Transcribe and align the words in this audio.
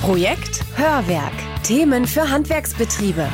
Projekt 0.00 0.62
Hörwerk. 0.76 1.34
Themen 1.62 2.06
für 2.06 2.30
Handwerksbetriebe. 2.30 3.28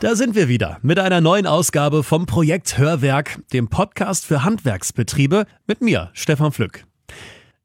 Da 0.00 0.16
sind 0.16 0.34
wir 0.34 0.48
wieder 0.48 0.78
mit 0.82 0.98
einer 0.98 1.20
neuen 1.20 1.46
Ausgabe 1.46 2.02
vom 2.02 2.26
Projekt 2.26 2.76
Hörwerk, 2.76 3.38
dem 3.52 3.68
Podcast 3.68 4.26
für 4.26 4.42
Handwerksbetriebe 4.42 5.46
mit 5.68 5.80
mir, 5.80 6.10
Stefan 6.12 6.50
Pflück. 6.50 6.84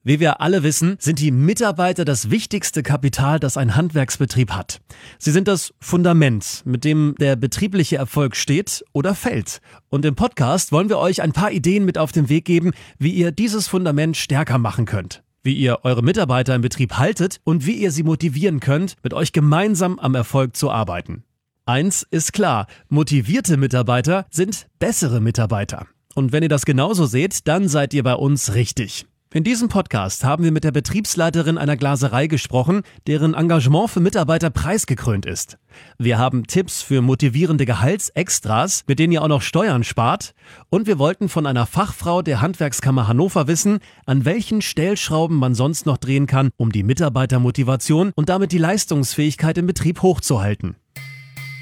Wie 0.03 0.19
wir 0.19 0.39
alle 0.39 0.61
wissen, 0.61 0.97
sind 0.99 1.17
die 1.17 1.31
Mitarbeiter 1.31 2.05
das 2.05 2.29
wichtigste 2.29 2.83
Kapital, 2.83 3.39
das 3.39 3.57
ein 3.57 3.75
Handwerksbetrieb 3.75 4.51
hat. 4.51 4.81
Sie 5.17 5.31
sind 5.31 5.47
das 5.47 5.73
Fundament, 5.81 6.61
mit 6.63 6.85
dem 6.85 7.15
der 7.19 7.37
betriebliche 7.37 7.97
Erfolg 7.97 8.35
steht 8.35 8.85
oder 8.93 9.15
fällt. 9.15 9.61
Und 9.89 10.05
im 10.05 10.13
Podcast 10.13 10.71
wollen 10.71 10.89
wir 10.89 10.99
euch 10.99 11.23
ein 11.23 11.33
paar 11.33 11.51
Ideen 11.51 11.85
mit 11.85 11.97
auf 11.97 12.11
den 12.11 12.29
Weg 12.29 12.45
geben, 12.45 12.73
wie 12.99 13.13
ihr 13.13 13.31
dieses 13.31 13.67
Fundament 13.67 14.15
stärker 14.15 14.59
machen 14.59 14.85
könnt 14.85 15.23
wie 15.47 15.55
ihr 15.55 15.79
eure 15.83 16.03
Mitarbeiter 16.03 16.53
im 16.53 16.61
Betrieb 16.61 16.97
haltet 16.97 17.39
und 17.45 17.65
wie 17.65 17.77
ihr 17.77 17.91
sie 17.91 18.03
motivieren 18.03 18.59
könnt, 18.59 18.95
mit 19.01 19.13
euch 19.13 19.31
gemeinsam 19.31 19.97
am 19.97 20.13
Erfolg 20.13 20.57
zu 20.57 20.69
arbeiten. 20.69 21.23
Eins 21.65 22.05
ist 22.11 22.33
klar, 22.33 22.67
motivierte 22.89 23.55
Mitarbeiter 23.55 24.25
sind 24.29 24.67
bessere 24.77 25.21
Mitarbeiter. 25.21 25.87
Und 26.15 26.33
wenn 26.33 26.43
ihr 26.43 26.49
das 26.49 26.65
genauso 26.65 27.05
seht, 27.05 27.47
dann 27.47 27.69
seid 27.69 27.93
ihr 27.93 28.03
bei 28.03 28.13
uns 28.13 28.55
richtig. 28.55 29.05
In 29.33 29.43
diesem 29.43 29.67
Podcast 29.67 30.23
haben 30.23 30.45
wir 30.45 30.53
mit 30.53 30.63
der 30.63 30.71
Betriebsleiterin 30.71 31.57
einer 31.57 31.75
Glaserei 31.75 32.27
gesprochen, 32.27 32.83
deren 33.07 33.33
Engagement 33.33 33.89
für 33.89 33.99
Mitarbeiter 33.99 34.49
preisgekrönt 34.49 35.25
ist. 35.25 35.57
Wir 35.97 36.17
haben 36.17 36.47
Tipps 36.47 36.81
für 36.81 37.01
motivierende 37.01 37.65
Gehaltsextras, 37.65 38.85
mit 38.87 38.99
denen 38.99 39.11
ihr 39.11 39.21
auch 39.21 39.27
noch 39.27 39.41
Steuern 39.41 39.83
spart. 39.83 40.33
Und 40.69 40.87
wir 40.87 40.97
wollten 40.97 41.27
von 41.27 41.45
einer 41.45 41.65
Fachfrau 41.65 42.21
der 42.21 42.39
Handwerkskammer 42.39 43.09
Hannover 43.09 43.47
wissen, 43.47 43.79
an 44.05 44.23
welchen 44.23 44.61
Stellschrauben 44.61 45.35
man 45.35 45.55
sonst 45.55 45.85
noch 45.85 45.97
drehen 45.97 46.25
kann, 46.25 46.51
um 46.55 46.71
die 46.71 46.83
Mitarbeitermotivation 46.83 48.13
und 48.15 48.29
damit 48.29 48.53
die 48.53 48.57
Leistungsfähigkeit 48.57 49.57
im 49.57 49.67
Betrieb 49.67 50.03
hochzuhalten. 50.03 50.77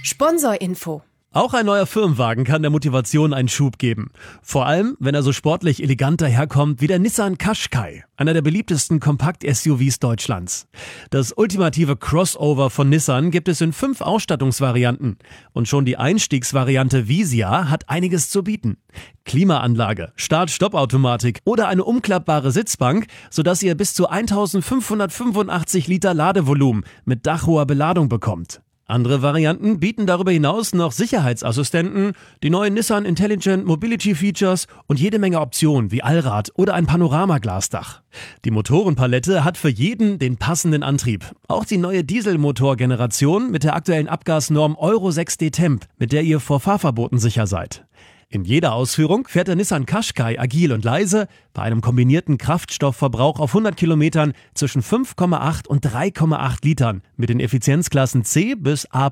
Sponsorinfo 0.03 1.02
auch 1.36 1.53
ein 1.53 1.66
neuer 1.66 1.86
Firmenwagen 1.86 2.45
kann 2.45 2.61
der 2.61 2.72
Motivation 2.72 3.33
einen 3.33 3.50
Schub 3.50 3.78
geben. 3.78 4.09
Vor 4.41 4.66
allem, 4.66 4.95
wenn 5.00 5.16
er 5.16 5.22
so 5.22 5.33
sportlich 5.33 5.83
elegant 5.83 6.22
daherkommt 6.22 6.80
wie 6.80 6.88
der 6.88 6.97
Nissan 6.97 7.38
Qashqai, 7.38 8.05
einer 8.16 8.33
der 8.33 8.41
beliebtesten 8.41 9.02
Kompakt-SUVs 9.02 10.00
Deutschlands. 10.00 10.67
Das 11.09 11.33
ultimative 11.36 11.97
Crossover 11.97 12.69
von 12.69 12.88
Nissan 12.88 13.31
gibt 13.31 13.50
es 13.50 13.59
in 13.59 13.73
fünf 13.73 14.00
Ausstattungsvarianten. 14.00 15.17
Und 15.52 15.67
schon 15.67 15.83
die 15.83 15.97
Einstiegsvariante 15.97 17.09
Visia 17.09 17.69
hat 17.69 17.89
einiges 17.89 18.30
zu 18.30 18.41
bieten. 18.41 18.78
Klimaanlage, 19.25 20.13
Start-Stopp-Automatik 20.16 21.41
oder 21.44 21.67
eine 21.67 21.83
umklappbare 21.83 22.52
Sitzbank, 22.52 23.08
sodass 23.30 23.61
ihr 23.61 23.75
bis 23.75 23.94
zu 23.94 24.08
1585 24.08 25.88
Liter 25.88 26.13
Ladevolumen 26.13 26.86
mit 27.03 27.25
dachhoher 27.25 27.66
Beladung 27.66 28.08
bekommt. 28.08 28.61
Andere 28.88 29.23
Varianten 29.23 29.80
bieten 29.80 30.05
darüber 30.05 30.31
hinaus 30.31 30.75
noch 30.75 30.91
Sicherheitsassistenten, 30.91 32.11
die 32.44 32.52
neuen 32.52 32.75
Nissan 32.75 33.03
Intelligent 33.03 33.66
Mobility 33.66 34.14
Features 34.14 34.67
und 34.86 35.00
jede 35.00 35.17
Menge 35.17 35.41
Optionen 35.41 35.91
wie 35.91 36.03
Allrad 36.03 36.52
oder 36.55 36.75
ein 36.75 36.86
Panoramaglasdach. 36.86 38.03
Die 38.45 38.52
Motorenpalette 38.52 39.44
hat 39.44 39.58
für 39.58 39.69
jeden 39.69 40.19
den 40.19 40.38
passenden 40.38 40.83
Antrieb. 40.83 41.25
Auch 41.47 41.66
die 41.66 41.80
neue 41.80 42.03
Dieselmotorgeneration 42.03 43.50
mit 43.50 43.63
der 43.63 43.75
aktuellen 43.75 44.08
Abgasnorm 44.08 44.75
Euro 44.75 45.09
6D 45.09 45.52
Temp, 45.52 45.88
mit 45.97 46.11
der 46.11 46.22
ihr 46.22 46.39
vor 46.39 46.59
Fahrverboten 46.59 47.17
sicher 47.17 47.47
seid. 47.47 47.86
In 48.29 48.43
jeder 48.43 48.73
Ausführung 48.73 49.27
fährt 49.27 49.47
der 49.47 49.55
Nissan 49.55 49.85
Qashqai 49.85 50.39
agil 50.39 50.71
und 50.73 50.83
leise 50.83 51.27
bei 51.53 51.61
einem 51.61 51.81
kombinierten 51.81 52.37
Kraftstoffverbrauch 52.37 53.39
auf 53.39 53.51
100 53.51 53.77
Kilometern 53.77 54.33
zwischen 54.53 54.81
5,8 54.81 55.67
und 55.67 55.85
3,8 55.85 56.57
Litern 56.63 57.01
mit 57.15 57.29
den 57.29 57.39
Effizienzklassen 57.39 58.23
C 58.23 58.55
bis 58.55 58.87
A+. 58.91 59.11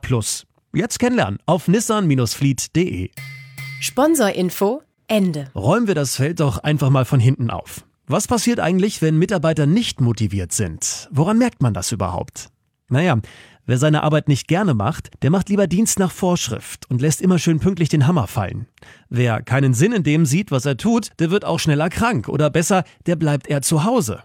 Jetzt 0.74 0.98
kennenlernen 1.00 1.40
auf 1.46 1.68
nissan-fleet.de. 1.68 3.12
Sponsorinfo 3.80 4.82
Ende. 5.08 5.52
Räumen 5.54 5.88
wir 5.88 5.96
das 5.96 6.16
Feld 6.16 6.40
doch 6.40 6.58
einfach 6.58 6.90
mal 6.90 7.06
von 7.06 7.20
hinten 7.20 7.50
auf. 7.50 7.86
Was 8.08 8.28
passiert 8.28 8.60
eigentlich, 8.60 9.02
wenn 9.02 9.18
Mitarbeiter 9.18 9.66
nicht 9.66 10.02
motiviert 10.02 10.52
sind? 10.52 11.08
Woran 11.12 11.38
merkt 11.38 11.62
man 11.62 11.74
das 11.74 11.92
überhaupt? 11.92 12.50
Naja, 12.90 13.18
Wer 13.66 13.78
seine 13.78 14.04
Arbeit 14.04 14.28
nicht 14.28 14.50
gerne 14.50 14.74
macht, 14.74 15.10
der 15.22 15.30
macht 15.30 15.48
lieber 15.48 15.68
Dienst 15.68 15.98
nach 15.98 16.12
Vorschrift 16.12 16.90
und 16.90 17.02
lässt 17.02 17.22
immer 17.22 17.40
schön 17.40 17.62
pünktlich 17.62 17.88
den 17.88 18.08
Hammer 18.08 18.28
fallen. 18.28 18.68
Wer 19.10 19.42
keinen 19.42 19.74
Sinn 19.74 19.94
in 19.94 20.04
dem 20.04 20.26
sieht, 20.26 20.52
was 20.52 20.66
er 20.66 20.76
tut, 20.76 21.12
der 21.20 21.32
wird 21.32 21.46
auch 21.46 21.60
schneller 21.60 21.90
krank 21.90 22.28
oder 22.28 22.50
besser, 22.50 22.84
der 23.06 23.16
bleibt 23.16 23.48
eher 23.48 23.62
zu 23.62 23.86
Hause. 23.86 24.24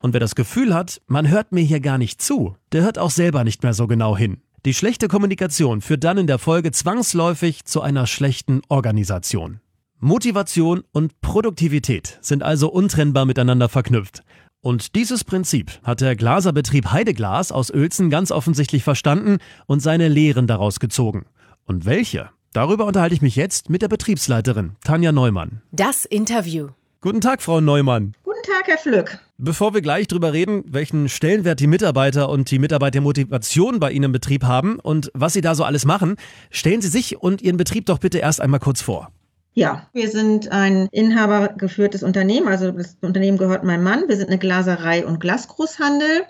Und 0.00 0.14
wer 0.14 0.20
das 0.20 0.34
Gefühl 0.34 0.74
hat, 0.74 1.00
man 1.06 1.28
hört 1.28 1.52
mir 1.52 1.62
hier 1.62 1.78
gar 1.78 1.96
nicht 1.96 2.20
zu, 2.20 2.56
der 2.72 2.82
hört 2.82 2.98
auch 2.98 3.10
selber 3.10 3.44
nicht 3.44 3.62
mehr 3.62 3.72
so 3.72 3.86
genau 3.86 4.16
hin. 4.16 4.42
Die 4.64 4.74
schlechte 4.74 5.06
Kommunikation 5.06 5.80
führt 5.80 6.02
dann 6.02 6.18
in 6.18 6.26
der 6.26 6.38
Folge 6.38 6.72
zwangsläufig 6.72 7.64
zu 7.64 7.82
einer 7.82 8.08
schlechten 8.08 8.62
Organisation. 8.68 9.60
Motivation 10.00 10.82
und 10.90 11.20
Produktivität 11.20 12.18
sind 12.20 12.42
also 12.42 12.68
untrennbar 12.68 13.24
miteinander 13.24 13.68
verknüpft. 13.68 14.24
Und 14.64 14.94
dieses 14.94 15.24
Prinzip 15.24 15.72
hat 15.82 16.00
der 16.00 16.14
Glaserbetrieb 16.14 16.92
Heideglas 16.92 17.50
aus 17.50 17.72
Uelzen 17.72 18.10
ganz 18.10 18.30
offensichtlich 18.30 18.84
verstanden 18.84 19.38
und 19.66 19.80
seine 19.80 20.06
Lehren 20.06 20.46
daraus 20.46 20.78
gezogen. 20.78 21.26
Und 21.66 21.84
welche? 21.84 22.30
Darüber 22.52 22.84
unterhalte 22.84 23.16
ich 23.16 23.22
mich 23.22 23.34
jetzt 23.34 23.70
mit 23.70 23.82
der 23.82 23.88
Betriebsleiterin 23.88 24.76
Tanja 24.84 25.10
Neumann. 25.10 25.62
Das 25.72 26.04
Interview. 26.04 26.68
Guten 27.00 27.20
Tag, 27.20 27.42
Frau 27.42 27.60
Neumann. 27.60 28.14
Guten 28.22 28.42
Tag, 28.44 28.68
Herr 28.68 28.78
Flück. 28.78 29.18
Bevor 29.36 29.74
wir 29.74 29.80
gleich 29.80 30.06
darüber 30.06 30.32
reden, 30.32 30.62
welchen 30.68 31.08
Stellenwert 31.08 31.58
die 31.58 31.66
Mitarbeiter 31.66 32.28
und 32.28 32.48
die 32.52 32.60
Mitarbeitermotivation 32.60 33.80
bei 33.80 33.90
Ihnen 33.90 34.04
im 34.04 34.12
Betrieb 34.12 34.44
haben 34.44 34.78
und 34.78 35.10
was 35.12 35.32
Sie 35.32 35.40
da 35.40 35.56
so 35.56 35.64
alles 35.64 35.84
machen, 35.84 36.14
stellen 36.52 36.82
Sie 36.82 36.88
sich 36.88 37.16
und 37.16 37.42
Ihren 37.42 37.56
Betrieb 37.56 37.86
doch 37.86 37.98
bitte 37.98 38.18
erst 38.18 38.40
einmal 38.40 38.60
kurz 38.60 38.80
vor. 38.80 39.10
Ja, 39.54 39.86
wir 39.92 40.08
sind 40.08 40.50
ein 40.50 40.88
inhabergeführtes 40.92 42.02
Unternehmen, 42.02 42.48
also 42.48 42.70
das 42.70 42.96
Unternehmen 43.02 43.36
gehört 43.36 43.64
meinem 43.64 43.84
Mann. 43.84 44.04
Wir 44.08 44.16
sind 44.16 44.28
eine 44.28 44.38
Glaserei 44.38 45.04
und 45.04 45.20
Glasgroßhandel. 45.20 46.22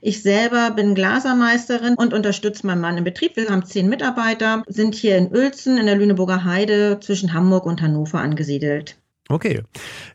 Ich 0.00 0.22
selber 0.22 0.70
bin 0.70 0.94
Glasermeisterin 0.94 1.94
und 1.94 2.14
unterstütze 2.14 2.64
meinen 2.66 2.80
Mann 2.80 2.96
im 2.96 3.02
Betrieb. 3.02 3.34
Wir 3.34 3.48
haben 3.48 3.64
zehn 3.64 3.88
Mitarbeiter, 3.88 4.62
sind 4.68 4.94
hier 4.94 5.16
in 5.18 5.34
Uelzen 5.34 5.76
in 5.76 5.86
der 5.86 5.96
Lüneburger 5.96 6.44
Heide 6.44 7.00
zwischen 7.00 7.32
Hamburg 7.32 7.66
und 7.66 7.82
Hannover 7.82 8.20
angesiedelt. 8.20 8.96
Okay. 9.30 9.62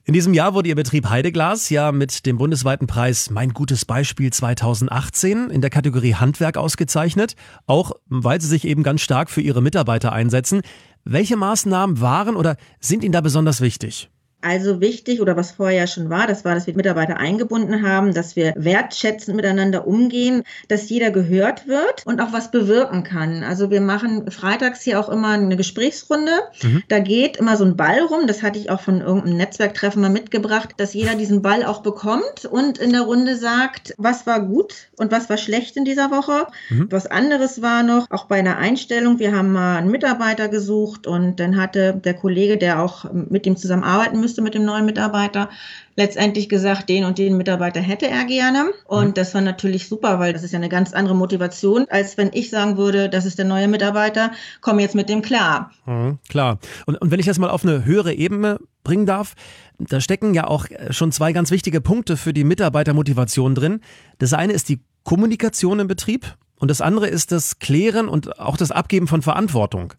In 0.06 0.14
diesem 0.14 0.34
Jahr 0.34 0.56
wurde 0.56 0.70
Ihr 0.70 0.76
Betrieb 0.76 1.08
Heideglas 1.08 1.70
ja 1.70 1.92
mit 1.92 2.26
dem 2.26 2.40
bundesweiten 2.40 2.88
Preis 2.88 3.30
Mein 3.30 3.50
gutes 3.50 3.86
Beispiel 3.86 4.34
2018 4.34 5.52
in 5.52 5.62
der 5.62 5.70
Kategorie 5.70 6.16
Handwerk 6.16 6.58
ausgezeichnet, 6.58 7.36
auch 7.68 7.92
weil 8.08 8.42
Sie 8.42 8.48
sich 8.48 8.66
eben 8.66 8.82
ganz 8.82 9.02
stark 9.02 9.30
für 9.30 9.42
Ihre 9.42 9.62
Mitarbeiter 9.62 10.14
einsetzen. 10.14 10.62
Welche 11.06 11.36
Maßnahmen 11.36 12.00
waren 12.00 12.36
oder 12.36 12.56
sind 12.80 13.04
Ihnen 13.04 13.12
da 13.12 13.22
besonders 13.22 13.60
wichtig? 13.60 14.10
Also 14.44 14.82
wichtig 14.82 15.22
oder 15.22 15.38
was 15.38 15.52
vorher 15.52 15.88
schon 15.88 16.10
war, 16.10 16.28
das 16.28 16.44
war, 16.44 16.54
dass 16.54 16.68
wir 16.68 16.76
Mitarbeiter 16.76 17.16
eingebunden 17.18 17.88
haben, 17.88 18.14
dass 18.14 18.36
wir 18.36 18.54
wertschätzend 18.58 19.38
miteinander 19.38 19.88
umgehen, 19.88 20.44
dass 20.68 20.90
jeder 20.90 21.12
gehört 21.12 21.66
wird 21.68 22.06
und 22.06 22.20
auch 22.20 22.34
was 22.34 22.52
bewirken 22.52 23.04
kann. 23.04 23.44
Also 23.44 23.72
wir 23.72 23.80
machen 23.80 24.30
freitags 24.30 24.82
hier 24.82 25.00
auch 25.00 25.08
immer 25.08 25.30
eine 25.30 25.56
Gesprächsrunde. 25.56 26.32
Mhm. 26.62 26.84
Da 26.90 27.00
geht 27.00 27.38
immer 27.38 27.56
so 27.56 27.64
ein 27.64 27.78
Ball 27.78 28.02
rum. 28.02 28.28
Das 28.28 28.44
hatte 28.44 28.60
ich 28.60 28.70
auch 28.70 28.82
von 28.82 29.00
irgendeinem 29.00 29.38
Netzwerktreffen 29.38 30.02
mal 30.02 30.10
mitgebracht, 30.10 30.72
dass 30.76 30.94
jeder 30.94 31.16
diesen 31.16 31.42
Ball 31.42 31.64
auch 31.64 31.82
bekommt 31.82 32.44
und 32.44 32.80
in 32.80 32.92
der 32.92 33.04
Runde 33.04 33.38
sagt, 33.38 33.94
was 33.98 34.28
war 34.28 34.42
gut 34.42 34.90
und 34.98 35.12
was 35.12 35.30
war 35.30 35.38
schlecht 35.38 35.78
in 35.78 35.86
dieser 35.86 36.12
Woche. 36.12 36.48
Mhm. 36.70 36.88
Was 36.90 37.08
anderes 37.08 37.62
war 37.62 37.82
noch, 37.84 38.12
auch 38.12 38.26
bei 38.26 38.40
einer 38.40 38.58
Einstellung, 38.58 39.20
wir 39.20 39.34
haben 39.34 39.54
mal 39.54 39.78
einen 39.78 39.90
Mitarbeiter 39.90 40.50
gesucht 40.50 41.08
und 41.08 41.40
dann 41.40 41.56
hatte 41.56 41.94
der 41.94 42.14
Kollege, 42.14 42.58
der 42.58 42.84
auch 42.84 43.06
mit 43.14 43.46
ihm 43.46 43.56
zusammenarbeiten 43.56 44.20
müsste, 44.20 44.33
mit 44.42 44.56
dem 44.56 44.66
neuen 44.66 44.86
Mitarbeiter, 44.86 45.50
letztendlich 45.96 46.50
gesagt, 46.50 46.90
den 46.90 47.06
und 47.06 47.18
den 47.18 47.38
Mitarbeiter 47.38 47.80
hätte 47.80 48.08
er 48.08 48.26
gerne. 48.26 48.72
Und 48.86 49.10
mhm. 49.10 49.14
das 49.14 49.34
war 49.34 49.42
natürlich 49.42 49.88
super, 49.88 50.20
weil 50.20 50.34
das 50.34 50.44
ist 50.44 50.52
ja 50.52 50.60
eine 50.60 50.70
ganz 50.70 50.94
andere 50.94 51.16
Motivation, 51.16 51.86
als 51.90 52.18
wenn 52.18 52.32
ich 52.34 52.50
sagen 52.50 52.78
würde, 52.78 53.10
das 53.10 53.26
ist 53.26 53.38
der 53.38 53.46
neue 53.46 53.68
Mitarbeiter, 53.68 54.32
komm 54.62 54.80
jetzt 54.80 54.96
mit 54.96 55.10
dem 55.10 55.22
klar. 55.22 55.72
Mhm, 55.86 56.20
klar. 56.30 56.60
Und, 56.86 57.00
und 57.02 57.12
wenn 57.12 57.20
ich 57.20 57.26
das 57.26 57.40
mal 57.40 57.50
auf 57.50 57.64
eine 57.64 57.86
höhere 57.86 58.14
Ebene 58.14 58.60
bringen 58.84 59.06
darf, 59.06 59.36
da 59.78 60.00
stecken 60.00 60.34
ja 60.34 60.48
auch 60.48 60.66
schon 60.90 61.12
zwei 61.12 61.34
ganz 61.34 61.52
wichtige 61.52 61.82
Punkte 61.82 62.18
für 62.18 62.34
die 62.34 62.44
Mitarbeitermotivation 62.44 63.56
drin. 63.56 63.82
Das 64.20 64.34
eine 64.34 64.54
ist 64.54 64.70
die 64.70 64.82
Kommunikation 65.04 65.80
im 65.80 65.88
Betrieb 65.88 66.36
und 66.58 66.70
das 66.70 66.82
andere 66.82 67.08
ist 67.08 67.32
das 67.32 67.60
Klären 67.60 68.08
und 68.08 68.40
auch 68.40 68.58
das 68.58 68.72
Abgeben 68.72 69.08
von 69.08 69.22
Verantwortung. 69.22 69.94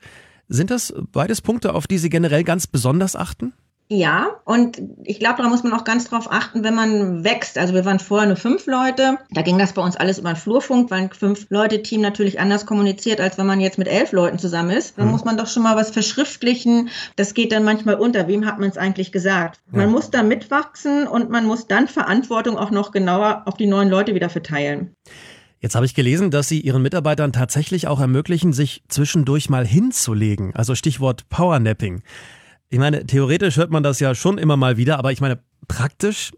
Sind 0.48 0.70
das 0.70 0.94
beides 1.12 1.40
Punkte, 1.40 1.74
auf 1.74 1.86
die 1.86 1.98
Sie 1.98 2.10
generell 2.10 2.44
ganz 2.44 2.66
besonders 2.66 3.16
achten? 3.16 3.54
Ja, 3.90 4.40
und 4.44 4.80
ich 5.04 5.18
glaube, 5.18 5.42
da 5.42 5.48
muss 5.48 5.62
man 5.62 5.74
auch 5.74 5.84
ganz 5.84 6.08
drauf 6.08 6.32
achten, 6.32 6.64
wenn 6.64 6.74
man 6.74 7.22
wächst. 7.22 7.58
Also 7.58 7.74
wir 7.74 7.84
waren 7.84 7.98
vorher 7.98 8.26
nur 8.26 8.36
fünf 8.36 8.66
Leute. 8.66 9.18
Da 9.30 9.42
ging 9.42 9.58
das 9.58 9.74
bei 9.74 9.82
uns 9.82 9.96
alles 9.96 10.18
über 10.18 10.32
den 10.32 10.36
Flurfunk, 10.36 10.90
weil 10.90 11.02
ein 11.02 11.10
Fünf-Leute-Team 11.10 12.00
natürlich 12.00 12.40
anders 12.40 12.64
kommuniziert, 12.64 13.20
als 13.20 13.36
wenn 13.36 13.46
man 13.46 13.60
jetzt 13.60 13.76
mit 13.76 13.86
elf 13.86 14.12
Leuten 14.12 14.38
zusammen 14.38 14.70
ist. 14.70 14.98
Da 14.98 15.04
mhm. 15.04 15.10
muss 15.10 15.24
man 15.24 15.36
doch 15.36 15.46
schon 15.46 15.62
mal 15.62 15.76
was 15.76 15.90
verschriftlichen. 15.90 16.88
Das 17.16 17.34
geht 17.34 17.52
dann 17.52 17.62
manchmal 17.62 17.96
unter. 17.96 18.26
Wem 18.26 18.46
hat 18.46 18.58
man 18.58 18.70
es 18.70 18.78
eigentlich 18.78 19.12
gesagt? 19.12 19.60
Ja. 19.70 19.78
Man 19.78 19.90
muss 19.90 20.10
da 20.10 20.22
mitwachsen 20.22 21.06
und 21.06 21.28
man 21.28 21.44
muss 21.46 21.66
dann 21.66 21.86
Verantwortung 21.86 22.56
auch 22.56 22.70
noch 22.70 22.90
genauer 22.90 23.42
auf 23.44 23.54
die 23.54 23.66
neuen 23.66 23.90
Leute 23.90 24.14
wieder 24.14 24.30
verteilen. 24.30 24.94
Jetzt 25.60 25.74
habe 25.74 25.86
ich 25.86 25.94
gelesen, 25.94 26.30
dass 26.30 26.48
Sie 26.48 26.60
Ihren 26.60 26.82
Mitarbeitern 26.82 27.32
tatsächlich 27.32 27.86
auch 27.86 28.00
ermöglichen, 28.00 28.54
sich 28.54 28.82
zwischendurch 28.88 29.50
mal 29.50 29.66
hinzulegen. 29.66 30.54
Also 30.54 30.74
Stichwort 30.74 31.28
Powernapping. 31.28 32.02
Ich 32.74 32.80
meine, 32.80 33.06
theoretisch 33.06 33.56
hört 33.56 33.70
man 33.70 33.84
das 33.84 34.00
ja 34.00 34.16
schon 34.16 34.36
immer 34.36 34.56
mal 34.56 34.76
wieder, 34.76 34.98
aber 34.98 35.12
ich 35.12 35.20
meine, 35.20 35.38
praktisch 35.68 36.32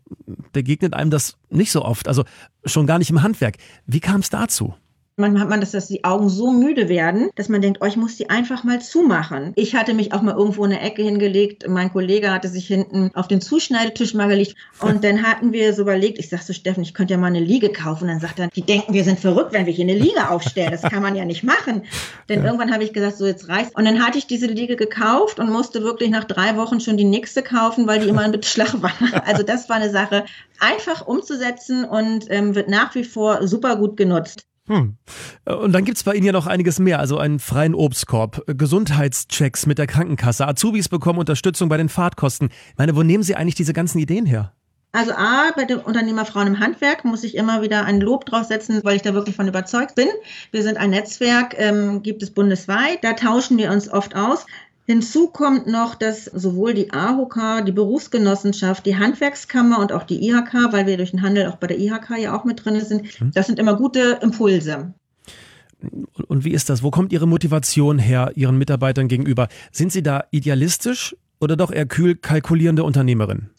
begegnet 0.53 0.93
einem 0.93 1.11
das 1.11 1.38
nicht 1.49 1.73
so 1.73 1.83
oft. 1.83 2.09
Also 2.09 2.25
schon 2.67 2.87
gar 2.87 2.99
nicht 2.99 3.09
im 3.09 3.23
Handwerk. 3.23 3.56
Wie 3.87 4.00
kam 4.00 4.21
es 4.21 4.29
dazu? 4.29 4.75
Manchmal 5.18 5.42
hat 5.42 5.48
man 5.48 5.60
das, 5.60 5.70
dass 5.70 5.88
die 5.88 6.04
Augen 6.04 6.28
so 6.28 6.50
müde 6.50 6.90
werden, 6.90 7.30
dass 7.36 7.48
man 7.48 7.62
denkt, 7.62 7.78
oh, 7.80 7.86
ich 7.86 7.96
muss 7.96 8.16
die 8.16 8.28
einfach 8.28 8.64
mal 8.64 8.82
zumachen. 8.82 9.52
Ich 9.56 9.74
hatte 9.74 9.94
mich 9.94 10.12
auch 10.12 10.20
mal 10.20 10.36
irgendwo 10.36 10.62
in 10.66 10.72
eine 10.72 10.82
Ecke 10.82 11.02
hingelegt. 11.02 11.66
Mein 11.66 11.90
Kollege 11.90 12.30
hatte 12.30 12.48
sich 12.48 12.66
hinten 12.66 13.10
auf 13.14 13.26
den 13.26 13.40
Zuschneidetisch 13.40 14.12
mal 14.12 14.28
gelegt. 14.28 14.56
Und 14.80 15.02
dann 15.04 15.22
hatten 15.22 15.52
wir 15.52 15.72
so 15.72 15.82
überlegt, 15.82 16.18
ich 16.18 16.28
sag 16.28 16.42
so, 16.42 16.52
Steffen, 16.52 16.82
ich 16.82 16.92
könnte 16.92 17.14
ja 17.14 17.18
mal 17.18 17.28
eine 17.28 17.40
Liege 17.40 17.70
kaufen. 17.70 18.04
Und 18.04 18.08
dann 18.10 18.20
sagt 18.20 18.38
er, 18.38 18.48
die 18.48 18.60
denken, 18.60 18.92
wir 18.92 19.04
sind 19.04 19.18
verrückt, 19.18 19.54
wenn 19.54 19.64
wir 19.64 19.72
hier 19.72 19.86
eine 19.86 19.94
Liege 19.94 20.28
aufstellen. 20.28 20.70
Das 20.70 20.82
kann 20.82 21.02
man 21.02 21.16
ja 21.16 21.24
nicht 21.24 21.42
machen. 21.42 21.84
Denn 22.28 22.40
ja. 22.40 22.44
irgendwann 22.44 22.70
habe 22.70 22.84
ich 22.84 22.92
gesagt, 22.92 23.16
so 23.16 23.24
jetzt 23.24 23.48
reißt. 23.48 23.74
Und 23.74 23.86
dann 23.86 24.04
hatte 24.04 24.18
ich 24.18 24.26
diese 24.26 24.48
Liege 24.48 24.76
gekauft 24.76 25.40
und 25.40 25.50
musste 25.50 25.82
wirklich 25.82 26.10
nach 26.10 26.24
drei 26.24 26.58
Wochen 26.58 26.78
schon 26.78 26.98
die 26.98 27.04
nächste 27.04 27.42
kaufen, 27.42 27.86
weil 27.86 28.00
die 28.00 28.08
immer 28.08 28.20
ein 28.20 28.32
Beschlag 28.32 28.82
war. 28.82 28.92
Also 29.24 29.42
das 29.42 29.68
war 29.70 29.76
eine 29.76 29.90
Sache, 29.90 30.26
einfach 30.60 31.06
umzusetzen 31.06 31.84
und 31.84 32.26
ähm, 32.28 32.54
wird 32.54 32.68
nach 32.68 32.94
wie 32.94 33.04
vor 33.04 33.46
super 33.46 33.76
gut 33.76 33.96
genutzt. 33.96 34.44
Hm. 34.68 34.96
Und 35.44 35.72
dann 35.72 35.84
gibt 35.84 35.96
es 35.96 36.04
bei 36.04 36.14
Ihnen 36.14 36.26
ja 36.26 36.32
noch 36.32 36.46
einiges 36.46 36.78
mehr, 36.78 36.98
also 36.98 37.18
einen 37.18 37.38
freien 37.38 37.74
Obstkorb, 37.74 38.42
Gesundheitschecks 38.46 39.66
mit 39.66 39.78
der 39.78 39.86
Krankenkasse, 39.86 40.46
Azubis 40.46 40.88
bekommen 40.88 41.18
Unterstützung 41.18 41.68
bei 41.68 41.76
den 41.76 41.88
Fahrtkosten. 41.88 42.48
Ich 42.50 42.78
meine, 42.78 42.96
wo 42.96 43.02
nehmen 43.02 43.22
Sie 43.22 43.36
eigentlich 43.36 43.54
diese 43.54 43.72
ganzen 43.72 43.98
Ideen 43.98 44.26
her? 44.26 44.52
Also 44.96 45.12
A, 45.12 45.50
bei 45.54 45.66
den 45.66 45.78
Unternehmerfrauen 45.78 46.46
im 46.46 46.58
Handwerk 46.58 47.04
muss 47.04 47.22
ich 47.22 47.34
immer 47.34 47.60
wieder 47.60 47.84
ein 47.84 48.00
Lob 48.00 48.24
draufsetzen, 48.24 48.82
weil 48.82 48.96
ich 48.96 49.02
da 49.02 49.12
wirklich 49.12 49.36
von 49.36 49.46
überzeugt 49.46 49.94
bin. 49.94 50.08
Wir 50.52 50.62
sind 50.62 50.78
ein 50.78 50.88
Netzwerk, 50.88 51.54
ähm, 51.58 52.02
gibt 52.02 52.22
es 52.22 52.30
bundesweit, 52.30 53.04
da 53.04 53.12
tauschen 53.12 53.58
wir 53.58 53.70
uns 53.70 53.92
oft 53.92 54.16
aus. 54.16 54.46
Hinzu 54.87 55.29
kommt 55.29 55.67
noch, 55.67 55.97
dass 55.97 56.27
sowohl 56.27 56.73
die 56.73 56.93
AHK, 56.93 57.65
die 57.67 57.73
Berufsgenossenschaft, 57.73 58.87
die 58.87 58.97
Handwerkskammer 58.97 59.81
und 59.81 59.93
auch 59.93 60.05
die 60.05 60.29
IHK, 60.29 60.73
weil 60.73 60.87
wir 60.87 60.97
durch 60.97 61.11
den 61.11 61.23
Handel 61.23 61.47
auch 61.49 61.56
bei 61.56 61.67
der 61.67 61.79
IHK 61.79 62.19
ja 62.19 62.37
auch 62.37 62.44
mit 62.44 62.65
drin 62.65 62.81
sind, 62.85 63.21
mhm. 63.21 63.33
das 63.33 63.47
sind 63.47 63.59
immer 63.59 63.75
gute 63.75 64.21
Impulse. 64.23 64.94
Und 66.29 66.44
wie 66.44 66.53
ist 66.53 66.71
das? 66.71 66.83
Wo 66.83 66.91
kommt 66.91 67.12
Ihre 67.12 67.27
Motivation 67.27 67.99
her 67.99 68.33
Ihren 68.35 68.59
Mitarbeitern 68.59 69.09
gegenüber? 69.09 69.49
Sind 69.73 69.93
Sie 69.93 70.03
da 70.03 70.25
idealistisch 70.31 71.17
oder 71.41 71.56
doch 71.56 71.73
eher 71.73 71.87
kühl 71.87 72.15
kalkulierende 72.15 72.85
Unternehmerin? 72.85 73.50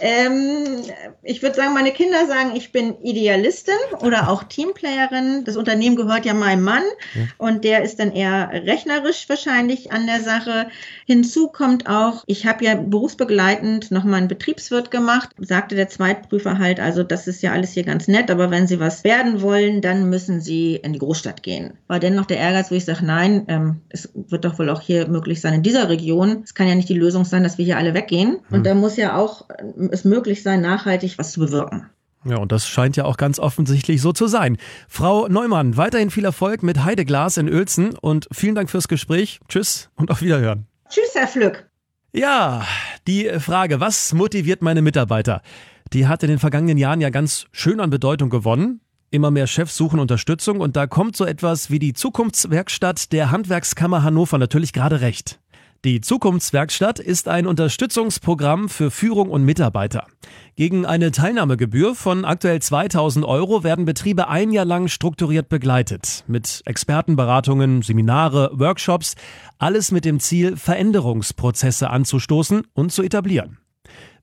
Ähm, 0.00 0.82
ich 1.22 1.42
würde 1.42 1.56
sagen, 1.56 1.74
meine 1.74 1.92
Kinder 1.92 2.26
sagen, 2.26 2.52
ich 2.54 2.72
bin 2.72 3.00
Idealistin 3.02 3.74
oder 4.00 4.30
auch 4.30 4.44
Teamplayerin. 4.44 5.44
Das 5.44 5.56
Unternehmen 5.56 5.96
gehört 5.96 6.24
ja 6.24 6.34
meinem 6.34 6.62
Mann 6.62 6.82
ja. 7.14 7.22
und 7.38 7.64
der 7.64 7.82
ist 7.82 7.98
dann 7.98 8.12
eher 8.12 8.50
rechnerisch 8.52 9.28
wahrscheinlich 9.28 9.92
an 9.92 10.06
der 10.06 10.20
Sache. 10.20 10.68
Hinzu 11.06 11.48
kommt 11.48 11.88
auch, 11.88 12.24
ich 12.26 12.46
habe 12.46 12.64
ja 12.64 12.74
berufsbegleitend 12.74 13.90
nochmal 13.90 14.20
einen 14.20 14.28
Betriebswirt 14.28 14.90
gemacht, 14.90 15.30
sagte 15.38 15.74
der 15.74 15.88
Zweitprüfer 15.88 16.58
halt, 16.58 16.80
also 16.80 17.02
das 17.02 17.26
ist 17.26 17.42
ja 17.42 17.52
alles 17.52 17.72
hier 17.72 17.84
ganz 17.84 18.08
nett, 18.08 18.30
aber 18.30 18.50
wenn 18.50 18.66
Sie 18.66 18.80
was 18.80 19.04
werden 19.04 19.42
wollen, 19.42 19.80
dann 19.80 20.08
müssen 20.08 20.40
Sie 20.40 20.76
in 20.76 20.92
die 20.92 20.98
Großstadt 20.98 21.42
gehen. 21.42 21.74
War 21.88 21.98
dennoch 21.98 22.26
der 22.26 22.38
Ehrgeiz, 22.38 22.70
wo 22.70 22.74
ich 22.74 22.84
sage, 22.84 23.04
nein, 23.04 23.44
ähm, 23.48 23.80
es 23.88 24.10
wird 24.14 24.44
doch 24.44 24.58
wohl 24.58 24.70
auch 24.70 24.80
hier 24.80 25.08
möglich 25.08 25.40
sein 25.40 25.54
in 25.54 25.62
dieser 25.62 25.88
Region. 25.88 26.42
Es 26.44 26.54
kann 26.54 26.68
ja 26.68 26.74
nicht 26.74 26.88
die 26.88 26.94
Lösung 26.94 27.24
sein, 27.24 27.42
dass 27.42 27.58
wir 27.58 27.64
hier 27.64 27.78
alle 27.78 27.94
weggehen. 27.94 28.38
Und 28.50 28.58
hm. 28.58 28.64
da 28.64 28.74
muss 28.74 28.96
ja 28.96 29.16
auch 29.16 29.46
es 29.92 30.04
möglich 30.04 30.42
sein, 30.42 30.60
nachhaltig 30.60 31.18
was 31.18 31.32
zu 31.32 31.40
bewirken. 31.40 31.88
Ja, 32.24 32.36
und 32.38 32.50
das 32.50 32.66
scheint 32.66 32.96
ja 32.96 33.04
auch 33.04 33.16
ganz 33.16 33.38
offensichtlich 33.38 34.02
so 34.02 34.12
zu 34.12 34.26
sein. 34.26 34.58
Frau 34.88 35.28
Neumann, 35.28 35.76
weiterhin 35.76 36.10
viel 36.10 36.24
Erfolg 36.24 36.62
mit 36.62 36.84
Heideglas 36.84 37.36
in 37.36 37.48
Uelzen 37.48 37.96
und 37.96 38.28
vielen 38.32 38.54
Dank 38.54 38.70
fürs 38.70 38.88
Gespräch. 38.88 39.40
Tschüss 39.48 39.90
und 39.94 40.10
auf 40.10 40.20
Wiederhören. 40.20 40.66
Tschüss, 40.88 41.14
Herr 41.14 41.28
Flück. 41.28 41.68
Ja, 42.12 42.66
die 43.06 43.28
Frage, 43.38 43.80
was 43.80 44.14
motiviert 44.14 44.62
meine 44.62 44.82
Mitarbeiter? 44.82 45.42
Die 45.92 46.06
hat 46.06 46.22
in 46.22 46.28
den 46.28 46.38
vergangenen 46.38 46.78
Jahren 46.78 47.00
ja 47.00 47.10
ganz 47.10 47.46
schön 47.52 47.80
an 47.80 47.90
Bedeutung 47.90 48.30
gewonnen. 48.30 48.80
Immer 49.10 49.30
mehr 49.30 49.46
Chefs 49.46 49.76
suchen 49.76 50.00
Unterstützung 50.00 50.60
und 50.60 50.76
da 50.76 50.86
kommt 50.86 51.16
so 51.16 51.24
etwas 51.24 51.70
wie 51.70 51.78
die 51.78 51.94
Zukunftswerkstatt 51.94 53.12
der 53.12 53.30
Handwerkskammer 53.30 54.02
Hannover 54.02 54.36
natürlich 54.36 54.72
gerade 54.72 55.00
recht. 55.00 55.40
Die 55.84 56.00
Zukunftswerkstatt 56.00 56.98
ist 56.98 57.28
ein 57.28 57.46
Unterstützungsprogramm 57.46 58.68
für 58.68 58.90
Führung 58.90 59.30
und 59.30 59.44
Mitarbeiter. 59.44 60.08
Gegen 60.56 60.84
eine 60.84 61.12
Teilnahmegebühr 61.12 61.94
von 61.94 62.24
aktuell 62.24 62.60
2000 62.60 63.24
Euro 63.24 63.62
werden 63.62 63.84
Betriebe 63.84 64.26
ein 64.26 64.50
Jahr 64.50 64.64
lang 64.64 64.88
strukturiert 64.88 65.48
begleitet. 65.48 66.24
Mit 66.26 66.62
Expertenberatungen, 66.64 67.82
Seminare, 67.82 68.50
Workshops. 68.54 69.14
Alles 69.58 69.92
mit 69.92 70.04
dem 70.04 70.18
Ziel, 70.18 70.56
Veränderungsprozesse 70.56 71.90
anzustoßen 71.90 72.62
und 72.74 72.90
zu 72.90 73.04
etablieren. 73.04 73.58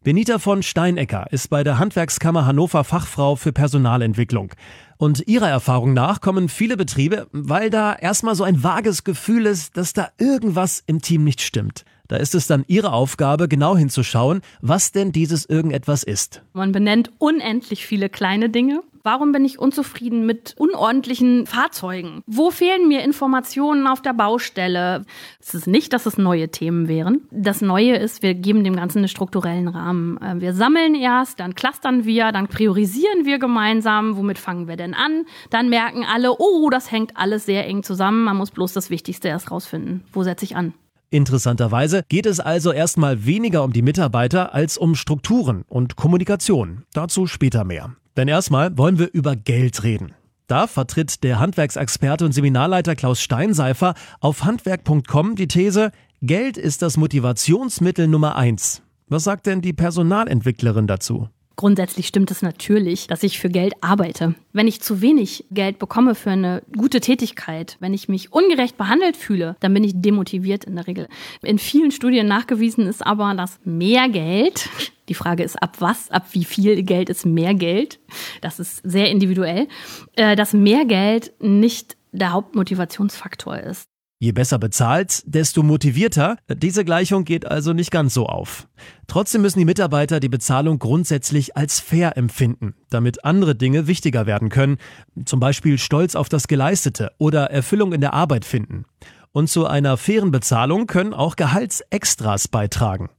Benita 0.05 0.37
von 0.37 0.61
Steinecker 0.61 1.25
ist 1.31 1.49
bei 1.49 1.63
der 1.63 1.79
Handwerkskammer 1.79 2.45
Hannover 2.45 2.83
Fachfrau 2.83 3.35
für 3.35 3.51
Personalentwicklung. 3.51 4.53
Und 4.97 5.27
ihrer 5.27 5.49
Erfahrung 5.49 5.95
nach 5.95 6.21
kommen 6.21 6.47
viele 6.47 6.77
Betriebe, 6.77 7.25
weil 7.31 7.71
da 7.71 7.95
erstmal 7.95 8.35
so 8.35 8.43
ein 8.43 8.61
vages 8.63 9.03
Gefühl 9.03 9.47
ist, 9.47 9.77
dass 9.77 9.93
da 9.93 10.09
irgendwas 10.19 10.83
im 10.85 11.01
Team 11.01 11.23
nicht 11.23 11.41
stimmt. 11.41 11.85
Da 12.07 12.17
ist 12.17 12.35
es 12.35 12.47
dann 12.47 12.63
Ihre 12.67 12.93
Aufgabe, 12.93 13.47
genau 13.47 13.75
hinzuschauen, 13.75 14.41
was 14.61 14.91
denn 14.91 15.11
dieses 15.11 15.45
irgendetwas 15.45 16.03
ist. 16.03 16.41
Man 16.53 16.71
benennt 16.71 17.11
unendlich 17.17 17.85
viele 17.85 18.09
kleine 18.09 18.49
Dinge. 18.49 18.81
Warum 19.05 19.31
bin 19.31 19.45
ich 19.45 19.59
unzufrieden 19.59 20.25
mit 20.25 20.55
unordentlichen 20.57 21.45
Fahrzeugen? 21.45 22.23
Wo 22.25 22.49
fehlen 22.49 22.87
mir 22.87 23.03
Informationen 23.03 23.85
auf 23.85 24.01
der 24.01 24.13
Baustelle? 24.13 25.05
Es 25.39 25.53
ist 25.53 25.67
nicht, 25.67 25.93
dass 25.93 26.07
es 26.07 26.17
neue 26.17 26.49
Themen 26.49 26.87
wären. 26.87 27.21
Das 27.29 27.61
Neue 27.61 27.97
ist, 27.97 28.23
wir 28.23 28.33
geben 28.33 28.63
dem 28.63 28.75
Ganzen 28.75 28.99
einen 28.99 29.07
strukturellen 29.07 29.67
Rahmen. 29.67 30.17
Äh, 30.17 30.41
wir 30.41 30.53
sammeln 30.53 30.95
erst, 30.95 31.39
dann 31.39 31.53
clustern 31.53 32.05
wir, 32.05 32.31
dann 32.31 32.47
priorisieren 32.47 33.25
wir 33.25 33.37
gemeinsam. 33.37 34.17
Womit 34.17 34.39
fangen 34.39 34.67
wir 34.67 34.75
denn 34.75 34.95
an? 34.95 35.25
Dann 35.51 35.69
merken 35.69 36.03
alle, 36.03 36.35
oh, 36.39 36.71
das 36.71 36.91
hängt 36.91 37.15
alles 37.15 37.45
sehr 37.45 37.67
eng 37.67 37.83
zusammen. 37.83 38.23
Man 38.23 38.37
muss 38.37 38.49
bloß 38.49 38.73
das 38.73 38.89
Wichtigste 38.89 39.27
erst 39.27 39.51
rausfinden. 39.51 40.03
Wo 40.13 40.23
setze 40.23 40.45
ich 40.45 40.55
an? 40.55 40.73
Interessanterweise 41.09 42.03
geht 42.09 42.25
es 42.25 42.39
also 42.39 42.71
erstmal 42.71 43.25
weniger 43.25 43.63
um 43.63 43.73
die 43.73 43.81
Mitarbeiter 43.81 44.53
als 44.53 44.77
um 44.77 44.95
Strukturen 44.95 45.63
und 45.67 45.95
Kommunikation. 45.95 46.83
Dazu 46.93 47.27
später 47.27 47.63
mehr. 47.63 47.95
Denn 48.17 48.27
erstmal 48.27 48.77
wollen 48.77 48.99
wir 48.99 49.13
über 49.13 49.35
Geld 49.35 49.83
reden. 49.83 50.13
Da 50.47 50.67
vertritt 50.67 51.23
der 51.23 51.39
Handwerksexperte 51.39 52.25
und 52.25 52.31
Seminarleiter 52.31 52.95
Klaus 52.95 53.21
Steinseifer 53.21 53.95
auf 54.19 54.43
handwerk.com 54.43 55.35
die 55.35 55.47
These, 55.47 55.91
Geld 56.21 56.57
ist 56.57 56.81
das 56.81 56.97
Motivationsmittel 56.97 58.07
Nummer 58.07 58.35
eins. 58.35 58.83
Was 59.07 59.23
sagt 59.23 59.47
denn 59.47 59.61
die 59.61 59.73
Personalentwicklerin 59.73 60.87
dazu? 60.87 61.29
Grundsätzlich 61.55 62.07
stimmt 62.07 62.31
es 62.31 62.41
natürlich, 62.41 63.07
dass 63.07 63.23
ich 63.23 63.39
für 63.39 63.49
Geld 63.49 63.73
arbeite. 63.81 64.35
Wenn 64.51 64.67
ich 64.67 64.81
zu 64.81 65.01
wenig 65.01 65.45
Geld 65.51 65.79
bekomme 65.79 66.13
für 66.13 66.31
eine 66.31 66.63
gute 66.75 66.99
Tätigkeit, 66.99 67.77
wenn 67.79 67.93
ich 67.93 68.09
mich 68.09 68.33
ungerecht 68.33 68.77
behandelt 68.77 69.15
fühle, 69.15 69.55
dann 69.61 69.73
bin 69.73 69.83
ich 69.83 69.93
demotiviert 69.95 70.65
in 70.65 70.75
der 70.75 70.87
Regel. 70.87 71.07
In 71.41 71.57
vielen 71.57 71.91
Studien 71.91 72.27
nachgewiesen 72.27 72.87
ist 72.87 73.05
aber, 73.05 73.33
dass 73.35 73.59
mehr 73.63 74.09
Geld, 74.09 74.69
die 75.09 75.13
Frage 75.13 75.43
ist, 75.43 75.61
ab 75.61 75.77
was, 75.79 76.11
ab 76.11 76.25
wie 76.31 76.43
viel 76.43 76.83
Geld 76.83 77.09
ist 77.09 77.25
mehr 77.25 77.53
Geld, 77.53 77.99
das 78.41 78.59
ist 78.59 78.81
sehr 78.83 79.09
individuell, 79.09 79.67
äh, 80.15 80.35
dass 80.35 80.53
mehr 80.53 80.83
Geld 80.83 81.31
nicht 81.39 81.95
der 82.11 82.33
Hauptmotivationsfaktor 82.33 83.57
ist. 83.57 83.87
Je 84.25 84.31
besser 84.31 84.57
bezahlt, 84.57 85.21
desto 85.27 85.61
motivierter. 85.61 86.37
Diese 86.49 86.83
Gleichung 86.83 87.25
geht 87.25 87.45
also 87.45 87.73
nicht 87.73 87.91
ganz 87.91 88.15
so 88.15 88.25
auf. 88.25 88.67
Trotzdem 89.05 89.43
müssen 89.43 89.59
die 89.59 89.65
Mitarbeiter 89.65 90.19
die 90.19 90.29
Bezahlung 90.29 90.79
grundsätzlich 90.79 91.55
als 91.55 91.79
fair 91.79 92.17
empfinden, 92.17 92.73
damit 92.89 93.23
andere 93.23 93.53
Dinge 93.53 93.85
wichtiger 93.85 94.25
werden 94.25 94.49
können, 94.49 94.77
zum 95.25 95.39
Beispiel 95.39 95.77
Stolz 95.77 96.15
auf 96.15 96.27
das 96.27 96.47
Geleistete 96.47 97.11
oder 97.19 97.51
Erfüllung 97.51 97.93
in 97.93 98.01
der 98.01 98.15
Arbeit 98.15 98.45
finden. 98.45 98.85
Und 99.31 99.47
zu 99.47 99.67
einer 99.67 99.95
fairen 99.95 100.31
Bezahlung 100.31 100.87
können 100.87 101.13
auch 101.13 101.35
Gehaltsextras 101.35 102.47
beitragen. 102.47 103.11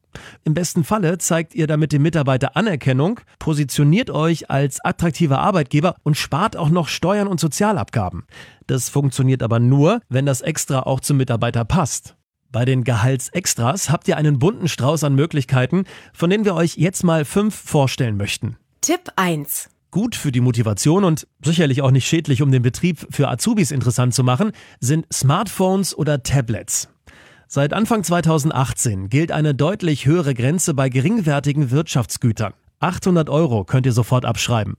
Im 0.44 0.54
besten 0.54 0.84
Falle 0.84 1.18
zeigt 1.18 1.54
ihr 1.54 1.66
damit 1.66 1.92
dem 1.92 2.02
Mitarbeiter 2.02 2.56
Anerkennung, 2.56 3.20
positioniert 3.38 4.10
euch 4.10 4.50
als 4.50 4.84
attraktiver 4.84 5.38
Arbeitgeber 5.38 5.96
und 6.02 6.16
spart 6.16 6.56
auch 6.56 6.70
noch 6.70 6.88
Steuern 6.88 7.28
und 7.28 7.40
Sozialabgaben. 7.40 8.26
Das 8.66 8.88
funktioniert 8.88 9.42
aber 9.42 9.60
nur, 9.60 10.00
wenn 10.08 10.26
das 10.26 10.40
Extra 10.40 10.80
auch 10.80 11.00
zum 11.00 11.16
Mitarbeiter 11.16 11.64
passt. 11.64 12.16
Bei 12.50 12.64
den 12.64 12.84
Gehaltsextras 12.84 13.90
habt 13.90 14.08
ihr 14.08 14.16
einen 14.16 14.38
bunten 14.38 14.68
Strauß 14.68 15.04
an 15.04 15.14
Möglichkeiten, 15.14 15.84
von 16.12 16.30
denen 16.30 16.44
wir 16.44 16.54
euch 16.54 16.76
jetzt 16.76 17.04
mal 17.04 17.24
fünf 17.24 17.54
vorstellen 17.54 18.16
möchten. 18.16 18.56
Tipp 18.80 19.12
1. 19.16 19.68
Gut 19.90 20.14
für 20.14 20.32
die 20.32 20.40
Motivation 20.40 21.04
und 21.04 21.26
sicherlich 21.42 21.82
auch 21.82 21.90
nicht 21.90 22.06
schädlich, 22.06 22.42
um 22.42 22.50
den 22.50 22.62
Betrieb 22.62 23.06
für 23.10 23.28
Azubis 23.28 23.70
interessant 23.70 24.14
zu 24.14 24.24
machen, 24.24 24.52
sind 24.80 25.06
Smartphones 25.12 25.96
oder 25.96 26.22
Tablets. 26.22 26.88
Seit 27.48 27.72
Anfang 27.72 28.02
2018 28.02 29.08
gilt 29.08 29.30
eine 29.30 29.54
deutlich 29.54 30.04
höhere 30.04 30.34
Grenze 30.34 30.74
bei 30.74 30.88
geringwertigen 30.88 31.70
Wirtschaftsgütern. 31.70 32.54
800 32.80 33.30
Euro 33.30 33.62
könnt 33.62 33.86
ihr 33.86 33.92
sofort 33.92 34.24
abschreiben. 34.24 34.76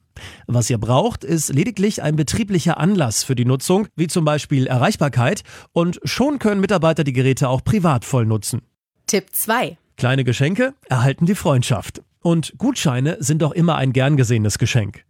Was 0.48 0.70
ihr 0.70 0.78
braucht, 0.78 1.24
ist 1.24 1.54
lediglich 1.54 2.04
ein 2.04 2.18
betrieblicher 2.18 2.78
Anlass 2.78 3.24
für 3.24 3.36
die 3.36 3.46
Nutzung, 3.46 3.88
wie 3.96 4.08
zum 4.08 4.26
Beispiel 4.26 4.68
Erreichbarkeit, 4.68 5.44
und 5.72 6.02
schon 6.04 6.40
können 6.40 6.60
Mitarbeiter 6.60 7.06
die 7.06 7.14
Geräte 7.14 7.48
auch 7.48 7.64
privat 7.64 8.04
voll 8.04 8.26
nutzen. 8.26 8.62
Tipp 9.08 9.28
2. 9.32 9.78
Kleine 9.96 10.26
Geschenke 10.26 10.74
erhalten 10.90 11.26
die 11.26 11.36
Freundschaft. 11.36 12.02
Und 12.22 12.54
Gutscheine 12.58 13.16
sind 13.22 13.42
doch 13.42 13.54
immer 13.54 13.76
ein 13.76 13.94
gern 13.94 14.18
gesehenes 14.18 14.58
Geschenk. 14.60 15.06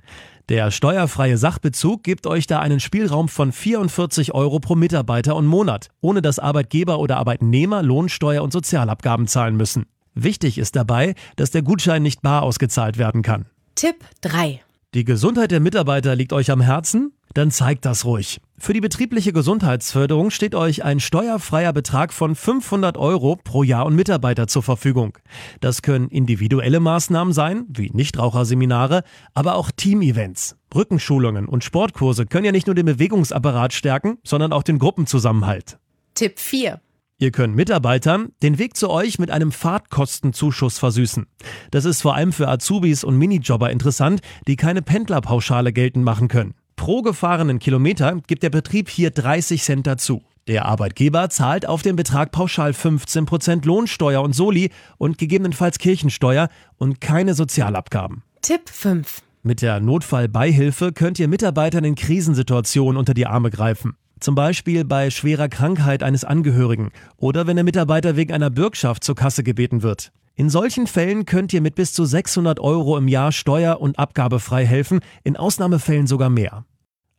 Der 0.49 0.71
steuerfreie 0.71 1.37
Sachbezug 1.37 2.03
gibt 2.03 2.25
euch 2.25 2.47
da 2.47 2.59
einen 2.59 2.79
Spielraum 2.79 3.27
von 3.27 3.51
44 3.51 4.33
Euro 4.33 4.59
pro 4.59 4.75
Mitarbeiter 4.75 5.35
und 5.35 5.45
Monat, 5.45 5.89
ohne 5.99 6.21
dass 6.21 6.39
Arbeitgeber 6.39 6.99
oder 6.99 7.17
Arbeitnehmer 7.17 7.83
Lohnsteuer 7.83 8.41
und 8.41 8.53
Sozialabgaben 8.53 9.27
zahlen 9.27 9.57
müssen. 9.57 9.87
Wichtig 10.13 10.57
ist 10.57 10.77
dabei, 10.77 11.15
dass 11.35 11.51
der 11.51 11.63
Gutschein 11.63 12.01
nicht 12.01 12.21
bar 12.21 12.43
ausgezahlt 12.43 12.97
werden 12.97 13.23
kann. 13.23 13.47
Tipp 13.75 13.97
3. 14.21 14.61
Die 14.93 15.03
Gesundheit 15.03 15.51
der 15.51 15.59
Mitarbeiter 15.59 16.15
liegt 16.15 16.31
euch 16.31 16.49
am 16.49 16.61
Herzen? 16.61 17.11
Dann 17.37 17.51
zeigt 17.51 17.85
das 17.85 18.03
ruhig. 18.03 18.41
Für 18.57 18.73
die 18.73 18.81
betriebliche 18.81 19.31
Gesundheitsförderung 19.31 20.31
steht 20.31 20.55
euch 20.55 20.83
ein 20.83 20.99
steuerfreier 20.99 21.71
Betrag 21.71 22.11
von 22.11 22.33
500 22.33 22.97
Euro 22.97 23.35
pro 23.35 23.61
Jahr 23.61 23.85
und 23.85 23.95
Mitarbeiter 23.95 24.47
zur 24.47 24.63
Verfügung. 24.63 25.19
Das 25.59 25.83
können 25.83 26.07
individuelle 26.07 26.79
Maßnahmen 26.79 27.35
sein, 27.35 27.65
wie 27.69 27.91
Nichtraucherseminare, 27.91 29.03
aber 29.35 29.53
auch 29.53 29.69
Teamevents. 29.69 30.55
Rückenschulungen 30.73 31.45
und 31.45 31.63
Sportkurse 31.63 32.25
können 32.25 32.45
ja 32.45 32.51
nicht 32.51 32.65
nur 32.65 32.73
den 32.73 32.87
Bewegungsapparat 32.87 33.71
stärken, 33.71 34.17
sondern 34.23 34.51
auch 34.51 34.63
den 34.63 34.79
Gruppenzusammenhalt. 34.79 35.77
Tipp 36.15 36.39
4. 36.39 36.81
Ihr 37.19 37.31
könnt 37.31 37.55
Mitarbeitern 37.55 38.29
den 38.41 38.57
Weg 38.57 38.75
zu 38.75 38.89
euch 38.89 39.19
mit 39.19 39.29
einem 39.29 39.51
Fahrtkostenzuschuss 39.51 40.79
versüßen. 40.79 41.27
Das 41.69 41.85
ist 41.85 42.01
vor 42.01 42.15
allem 42.15 42.33
für 42.33 42.47
Azubis 42.47 43.03
und 43.03 43.15
Minijobber 43.15 43.69
interessant, 43.69 44.21
die 44.47 44.55
keine 44.55 44.81
Pendlerpauschale 44.81 45.71
geltend 45.71 46.03
machen 46.03 46.29
können. 46.29 46.55
Pro 46.77 47.01
gefahrenen 47.01 47.59
Kilometer 47.59 48.21
gibt 48.27 48.43
der 48.43 48.49
Betrieb 48.49 48.87
hier 48.87 49.11
30 49.11 49.61
Cent 49.61 49.85
dazu. 49.85 50.21
Der 50.47 50.65
Arbeitgeber 50.65 51.29
zahlt 51.29 51.67
auf 51.67 51.81
den 51.81 51.97
Betrag 51.97 52.31
pauschal 52.31 52.71
15% 52.71 53.65
Lohnsteuer 53.65 54.21
und 54.21 54.33
Soli 54.33 54.69
und 54.97 55.17
gegebenenfalls 55.17 55.79
Kirchensteuer 55.79 56.47
und 56.77 57.01
keine 57.01 57.33
Sozialabgaben. 57.33 58.23
Tipp 58.41 58.69
5. 58.69 59.21
Mit 59.43 59.61
der 59.61 59.81
Notfallbeihilfe 59.81 60.93
könnt 60.93 61.19
ihr 61.19 61.27
Mitarbeitern 61.27 61.83
in 61.83 61.95
Krisensituationen 61.95 62.97
unter 62.97 63.13
die 63.13 63.27
Arme 63.27 63.49
greifen. 63.49 63.97
Zum 64.21 64.35
Beispiel 64.35 64.85
bei 64.85 65.09
schwerer 65.09 65.49
Krankheit 65.49 66.03
eines 66.03 66.23
Angehörigen 66.23 66.91
oder 67.17 67.47
wenn 67.47 67.57
der 67.57 67.65
Mitarbeiter 67.65 68.15
wegen 68.15 68.31
einer 68.33 68.49
Bürgschaft 68.49 69.03
zur 69.03 69.15
Kasse 69.15 69.43
gebeten 69.43 69.83
wird. 69.83 70.11
In 70.39 70.51
solchen 70.51 70.85
Fällen 70.85 71.25
könnt 71.25 71.51
ihr 71.51 71.61
mit 71.61 71.73
bis 71.73 71.93
zu 71.93 72.05
600 72.05 72.59
Euro 72.59 72.95
im 72.95 73.07
Jahr 73.07 73.31
steuer- 73.31 73.81
und 73.81 73.97
abgabefrei 73.97 74.67
helfen, 74.67 74.99
in 75.23 75.35
Ausnahmefällen 75.35 76.05
sogar 76.05 76.29
mehr. 76.29 76.63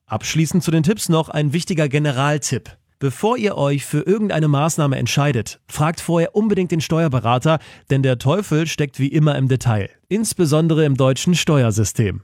Abschließend 0.07 0.63
zu 0.63 0.71
den 0.71 0.85
Tipps 0.85 1.09
noch 1.09 1.29
ein 1.29 1.53
wichtiger 1.53 1.89
Generaltipp. 1.89 2.79
Bevor 3.01 3.37
ihr 3.37 3.57
euch 3.57 3.85
für 3.85 4.03
irgendeine 4.03 4.47
Maßnahme 4.47 4.97
entscheidet, 4.97 5.59
fragt 5.67 6.01
vorher 6.01 6.37
unbedingt 6.37 6.71
den 6.71 6.81
Steuerberater, 6.81 7.59
denn 7.91 8.05
der 8.05 8.19
Teufel 8.19 8.69
steckt 8.69 9.01
wie 9.01 9.09
immer 9.09 9.37
im 9.37 9.49
Detail, 9.49 9.91
insbesondere 10.09 10.85
im 10.85 10.97
deutschen 10.97 11.35
Steuersystem. 11.35 12.23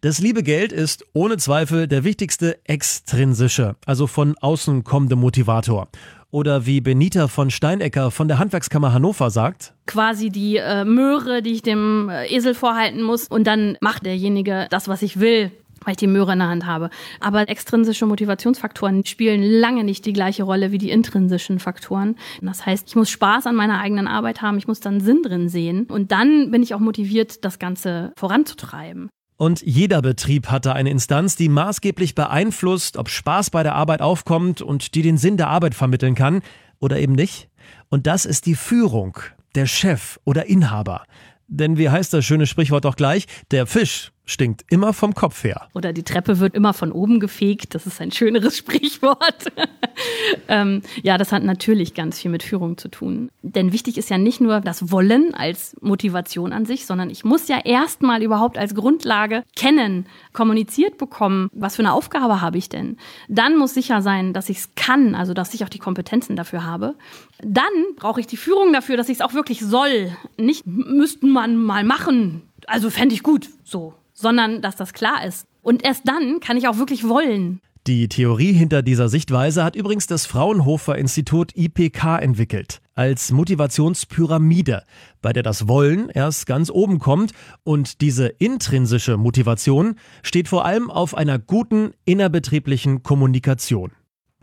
Das 0.00 0.18
liebe 0.18 0.42
Geld 0.42 0.72
ist 0.72 1.06
ohne 1.14 1.36
Zweifel 1.36 1.86
der 1.86 2.04
wichtigste 2.04 2.58
extrinsische, 2.64 3.76
also 3.86 4.08
von 4.08 4.36
außen 4.38 4.82
kommende 4.82 5.16
Motivator. 5.16 5.88
Oder 6.34 6.66
wie 6.66 6.80
Benita 6.80 7.28
von 7.28 7.48
Steinecker 7.48 8.10
von 8.10 8.26
der 8.26 8.40
Handwerkskammer 8.40 8.92
Hannover 8.92 9.30
sagt, 9.30 9.72
quasi 9.86 10.30
die 10.30 10.56
äh, 10.56 10.84
Möhre, 10.84 11.42
die 11.42 11.52
ich 11.52 11.62
dem 11.62 12.08
äh, 12.08 12.26
Esel 12.26 12.54
vorhalten 12.54 13.02
muss 13.04 13.28
und 13.28 13.46
dann 13.46 13.78
macht 13.80 14.04
derjenige 14.04 14.66
das, 14.68 14.88
was 14.88 15.02
ich 15.02 15.20
will 15.20 15.52
weil 15.84 15.92
ich 15.92 15.98
die 15.98 16.06
Möhre 16.06 16.32
in 16.32 16.38
der 16.38 16.48
Hand 16.48 16.64
habe. 16.64 16.88
Aber 17.20 17.46
extrinsische 17.48 18.06
Motivationsfaktoren 18.06 19.04
spielen 19.04 19.42
lange 19.42 19.84
nicht 19.84 20.06
die 20.06 20.14
gleiche 20.14 20.42
Rolle 20.42 20.72
wie 20.72 20.78
die 20.78 20.90
intrinsischen 20.90 21.58
Faktoren. 21.58 22.16
Das 22.40 22.64
heißt, 22.64 22.88
ich 22.88 22.96
muss 22.96 23.10
Spaß 23.10 23.46
an 23.46 23.54
meiner 23.54 23.80
eigenen 23.80 24.08
Arbeit 24.08 24.40
haben, 24.40 24.56
ich 24.56 24.66
muss 24.66 24.80
dann 24.80 25.00
Sinn 25.00 25.22
drin 25.22 25.50
sehen 25.50 25.84
und 25.84 26.10
dann 26.10 26.50
bin 26.50 26.62
ich 26.62 26.74
auch 26.74 26.80
motiviert, 26.80 27.44
das 27.44 27.58
Ganze 27.58 28.12
voranzutreiben. 28.16 29.10
Und 29.36 29.62
jeder 29.62 30.00
Betrieb 30.00 30.48
hat 30.48 30.64
da 30.64 30.72
eine 30.72 30.90
Instanz, 30.90 31.36
die 31.36 31.48
maßgeblich 31.48 32.14
beeinflusst, 32.14 32.96
ob 32.96 33.08
Spaß 33.08 33.50
bei 33.50 33.62
der 33.62 33.74
Arbeit 33.74 34.00
aufkommt 34.00 34.62
und 34.62 34.94
die 34.94 35.02
den 35.02 35.18
Sinn 35.18 35.36
der 35.36 35.48
Arbeit 35.48 35.74
vermitteln 35.74 36.14
kann 36.14 36.40
oder 36.78 36.98
eben 36.98 37.14
nicht. 37.14 37.48
Und 37.88 38.06
das 38.06 38.26
ist 38.26 38.46
die 38.46 38.54
Führung, 38.54 39.18
der 39.54 39.66
Chef 39.66 40.20
oder 40.24 40.46
Inhaber. 40.46 41.04
Denn 41.48 41.76
wie 41.76 41.90
heißt 41.90 42.12
das 42.12 42.24
schöne 42.24 42.46
Sprichwort 42.46 42.84
doch 42.84 42.96
gleich? 42.96 43.26
Der 43.50 43.66
Fisch 43.66 44.12
stinkt 44.24 44.64
immer 44.70 44.92
vom 44.92 45.14
Kopf 45.14 45.44
her. 45.44 45.68
Oder 45.74 45.92
die 45.92 46.02
Treppe 46.02 46.38
wird 46.38 46.54
immer 46.54 46.72
von 46.72 46.92
oben 46.92 47.20
gefegt. 47.20 47.74
Das 47.74 47.86
ist 47.86 48.00
ein 48.00 48.10
schöneres 48.10 48.56
Sprichwort. 48.58 49.52
ähm, 50.48 50.82
ja, 51.02 51.18
das 51.18 51.32
hat 51.32 51.42
natürlich 51.42 51.94
ganz 51.94 52.20
viel 52.20 52.30
mit 52.30 52.42
Führung 52.42 52.78
zu 52.78 52.88
tun. 52.88 53.30
Denn 53.42 53.72
wichtig 53.72 53.98
ist 53.98 54.10
ja 54.10 54.18
nicht 54.18 54.40
nur 54.40 54.60
das 54.60 54.90
Wollen 54.90 55.34
als 55.34 55.76
Motivation 55.80 56.52
an 56.52 56.64
sich, 56.64 56.86
sondern 56.86 57.10
ich 57.10 57.24
muss 57.24 57.48
ja 57.48 57.60
erstmal 57.64 58.22
überhaupt 58.22 58.56
als 58.56 58.74
Grundlage 58.74 59.44
kennen, 59.56 60.06
kommuniziert 60.32 60.96
bekommen, 60.96 61.50
was 61.52 61.76
für 61.76 61.82
eine 61.82 61.92
Aufgabe 61.92 62.40
habe 62.40 62.58
ich 62.58 62.68
denn. 62.68 62.96
Dann 63.28 63.56
muss 63.56 63.74
sicher 63.74 64.00
sein, 64.00 64.32
dass 64.32 64.48
ich 64.48 64.58
es 64.58 64.74
kann, 64.74 65.14
also 65.14 65.34
dass 65.34 65.54
ich 65.54 65.64
auch 65.64 65.68
die 65.68 65.78
Kompetenzen 65.78 66.36
dafür 66.36 66.64
habe. 66.64 66.94
Dann 67.42 67.64
brauche 67.96 68.20
ich 68.20 68.26
die 68.26 68.36
Führung 68.36 68.72
dafür, 68.72 68.96
dass 68.96 69.08
ich 69.08 69.18
es 69.18 69.20
auch 69.20 69.34
wirklich 69.34 69.60
soll. 69.60 70.16
Nicht 70.38 70.66
müssten 70.66 71.30
man 71.30 71.56
mal 71.56 71.84
machen. 71.84 72.42
Also 72.66 72.88
fände 72.88 73.14
ich 73.14 73.22
gut. 73.22 73.50
So 73.64 73.94
sondern 74.14 74.62
dass 74.62 74.76
das 74.76 74.92
klar 74.92 75.24
ist. 75.26 75.46
Und 75.62 75.84
erst 75.84 76.08
dann 76.08 76.40
kann 76.40 76.56
ich 76.56 76.68
auch 76.68 76.78
wirklich 76.78 77.06
wollen. 77.08 77.60
Die 77.86 78.08
Theorie 78.08 78.54
hinter 78.54 78.80
dieser 78.80 79.10
Sichtweise 79.10 79.62
hat 79.62 79.76
übrigens 79.76 80.06
das 80.06 80.24
Fraunhofer 80.24 80.96
Institut 80.96 81.54
IPK 81.54 82.18
entwickelt. 82.18 82.80
Als 82.94 83.30
Motivationspyramide, 83.30 84.84
bei 85.20 85.34
der 85.34 85.42
das 85.42 85.68
Wollen 85.68 86.08
erst 86.08 86.46
ganz 86.46 86.70
oben 86.70 86.98
kommt 86.98 87.32
und 87.62 88.00
diese 88.00 88.28
intrinsische 88.28 89.18
Motivation 89.18 89.96
steht 90.22 90.48
vor 90.48 90.64
allem 90.64 90.90
auf 90.90 91.14
einer 91.14 91.38
guten 91.38 91.90
innerbetrieblichen 92.06 93.02
Kommunikation. 93.02 93.92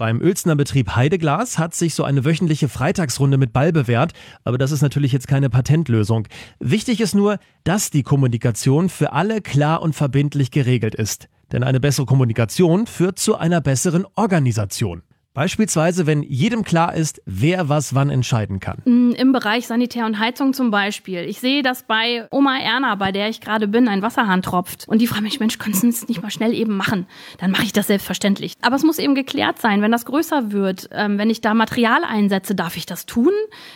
Beim 0.01 0.19
Uelzner 0.19 0.55
Betrieb 0.55 0.95
Heideglas 0.95 1.59
hat 1.59 1.75
sich 1.75 1.93
so 1.93 2.03
eine 2.03 2.25
wöchentliche 2.25 2.69
Freitagsrunde 2.69 3.37
mit 3.37 3.53
Ball 3.53 3.71
bewährt, 3.71 4.13
aber 4.43 4.57
das 4.57 4.71
ist 4.71 4.81
natürlich 4.81 5.11
jetzt 5.11 5.27
keine 5.27 5.51
Patentlösung. 5.51 6.27
Wichtig 6.59 7.01
ist 7.01 7.13
nur, 7.13 7.37
dass 7.65 7.91
die 7.91 8.01
Kommunikation 8.01 8.89
für 8.89 9.13
alle 9.13 9.41
klar 9.41 9.83
und 9.83 9.93
verbindlich 9.93 10.49
geregelt 10.49 10.95
ist. 10.95 11.29
Denn 11.51 11.61
eine 11.61 11.79
bessere 11.79 12.07
Kommunikation 12.07 12.87
führt 12.87 13.19
zu 13.19 13.37
einer 13.37 13.61
besseren 13.61 14.07
Organisation. 14.15 15.03
Beispielsweise, 15.33 16.07
wenn 16.07 16.23
jedem 16.23 16.65
klar 16.65 16.93
ist, 16.93 17.21
wer 17.25 17.69
was 17.69 17.95
wann 17.95 18.09
entscheiden 18.09 18.59
kann. 18.59 18.79
Mm, 18.83 19.11
Im 19.11 19.31
Bereich 19.31 19.65
Sanitär 19.65 20.05
und 20.05 20.19
Heizung 20.19 20.53
zum 20.53 20.71
Beispiel. 20.71 21.19
Ich 21.19 21.39
sehe, 21.39 21.63
dass 21.63 21.83
bei 21.83 22.27
Oma 22.31 22.59
Erna, 22.59 22.95
bei 22.95 23.13
der 23.13 23.29
ich 23.29 23.39
gerade 23.39 23.69
bin, 23.69 23.87
ein 23.87 24.01
Wasserhahn 24.01 24.41
tropft. 24.41 24.89
Und 24.89 24.99
die 24.99 25.07
fragt 25.07 25.23
mich, 25.23 25.39
Mensch, 25.39 25.57
kannst 25.57 25.83
du 25.83 25.87
es 25.87 26.07
nicht 26.09 26.21
mal 26.21 26.31
schnell 26.31 26.53
eben 26.53 26.75
machen? 26.75 27.07
Dann 27.37 27.51
mache 27.51 27.63
ich 27.63 27.71
das 27.71 27.87
selbstverständlich. 27.87 28.55
Aber 28.61 28.75
es 28.75 28.83
muss 28.83 28.99
eben 28.99 29.15
geklärt 29.15 29.59
sein, 29.59 29.81
wenn 29.81 29.91
das 29.91 30.03
größer 30.03 30.51
wird, 30.51 30.89
ähm, 30.91 31.17
wenn 31.17 31.29
ich 31.29 31.39
da 31.39 31.53
Material 31.53 32.03
einsetze, 32.03 32.53
darf 32.53 32.75
ich 32.75 32.85
das 32.85 33.05
tun? 33.05 33.31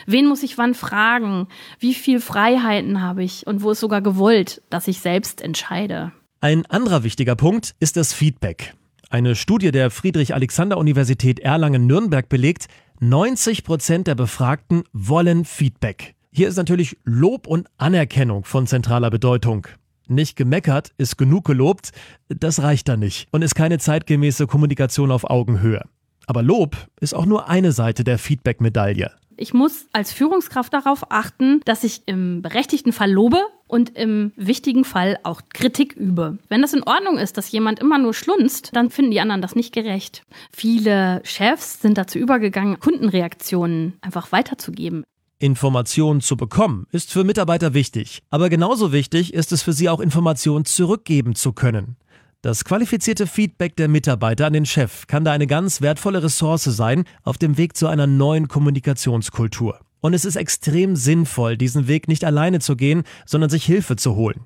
Wen 0.05 0.27
muss 0.27 0.43
ich 0.43 0.57
wann 0.57 0.73
fragen? 0.73 1.47
Wie 1.79 1.93
viel 1.93 2.19
Freiheiten 2.19 3.01
habe 3.01 3.23
ich? 3.23 3.47
Und 3.47 3.61
wo 3.61 3.71
ist 3.71 3.79
sogar 3.79 4.01
gewollt, 4.01 4.61
dass 4.69 4.89
ich 4.89 4.99
selbst 4.99 5.41
entscheide? 5.41 6.11
Ein 6.41 6.65
anderer 6.65 7.03
wichtiger 7.03 7.37
Punkt 7.37 7.75
ist 7.79 7.95
das 7.95 8.13
Feedback. 8.13 8.73
Eine 9.15 9.35
Studie 9.35 9.71
der 9.71 9.91
Friedrich-Alexander-Universität 9.91 11.39
Erlangen-Nürnberg 11.39 12.27
belegt, 12.27 12.67
90 12.99 13.63
Prozent 13.63 14.07
der 14.07 14.15
Befragten 14.15 14.83
wollen 14.91 15.45
Feedback. 15.45 16.15
Hier 16.33 16.49
ist 16.49 16.57
natürlich 16.57 16.97
Lob 17.05 17.47
und 17.47 17.69
Anerkennung 17.77 18.43
von 18.43 18.67
zentraler 18.67 19.09
Bedeutung. 19.09 19.67
Nicht 20.09 20.35
gemeckert 20.35 20.91
ist 20.97 21.17
genug 21.17 21.45
gelobt, 21.45 21.93
das 22.27 22.61
reicht 22.61 22.89
da 22.89 22.97
nicht 22.97 23.29
und 23.31 23.41
ist 23.41 23.55
keine 23.55 23.79
zeitgemäße 23.79 24.47
Kommunikation 24.47 25.11
auf 25.11 25.29
Augenhöhe. 25.29 25.85
Aber 26.27 26.43
Lob 26.43 26.75
ist 26.99 27.15
auch 27.15 27.25
nur 27.25 27.47
eine 27.47 27.71
Seite 27.71 28.03
der 28.03 28.17
Feedback-Medaille. 28.17 29.11
Ich 29.37 29.53
muss 29.53 29.87
als 29.91 30.11
Führungskraft 30.11 30.73
darauf 30.73 31.11
achten, 31.11 31.61
dass 31.65 31.83
ich 31.83 32.03
im 32.05 32.41
berechtigten 32.41 32.91
Fall 32.91 33.11
lobe 33.11 33.39
und 33.67 33.97
im 33.97 34.31
wichtigen 34.35 34.85
Fall 34.85 35.17
auch 35.23 35.41
Kritik 35.53 35.93
übe. 35.93 36.37
Wenn 36.49 36.61
das 36.61 36.73
in 36.73 36.83
Ordnung 36.83 37.17
ist, 37.17 37.37
dass 37.37 37.51
jemand 37.51 37.79
immer 37.79 37.97
nur 37.97 38.13
schlunzt, 38.13 38.69
dann 38.73 38.89
finden 38.89 39.11
die 39.11 39.19
anderen 39.19 39.41
das 39.41 39.55
nicht 39.55 39.73
gerecht. 39.73 40.23
Viele 40.51 41.21
Chefs 41.23 41.81
sind 41.81 41.97
dazu 41.97 42.19
übergegangen, 42.19 42.79
Kundenreaktionen 42.79 43.93
einfach 44.01 44.31
weiterzugeben. 44.31 45.03
Informationen 45.37 46.21
zu 46.21 46.37
bekommen, 46.37 46.87
ist 46.91 47.11
für 47.11 47.23
Mitarbeiter 47.23 47.73
wichtig. 47.73 48.21
Aber 48.29 48.49
genauso 48.49 48.93
wichtig 48.93 49.33
ist 49.33 49.51
es 49.51 49.63
für 49.63 49.73
sie 49.73 49.89
auch 49.89 49.99
Informationen 49.99 50.65
zurückgeben 50.65 51.35
zu 51.35 51.51
können. 51.51 51.97
Das 52.45 52.63
qualifizierte 52.63 53.25
Feedback 53.25 53.75
der 53.75 53.87
Mitarbeiter 53.87 54.45
an 54.45 54.53
den 54.53 54.67
Chef 54.67 55.07
kann 55.07 55.25
da 55.25 55.31
eine 55.31 55.47
ganz 55.47 55.81
wertvolle 55.81 56.21
Ressource 56.21 56.65
sein 56.65 57.05
auf 57.23 57.39
dem 57.39 57.57
Weg 57.57 57.75
zu 57.75 57.87
einer 57.87 58.05
neuen 58.05 58.47
Kommunikationskultur. 58.47 59.79
Und 59.99 60.13
es 60.13 60.25
ist 60.25 60.35
extrem 60.35 60.95
sinnvoll, 60.95 61.57
diesen 61.57 61.87
Weg 61.87 62.07
nicht 62.07 62.23
alleine 62.23 62.59
zu 62.59 62.75
gehen, 62.75 63.01
sondern 63.25 63.49
sich 63.49 63.65
Hilfe 63.65 63.95
zu 63.95 64.13
holen. 64.13 64.45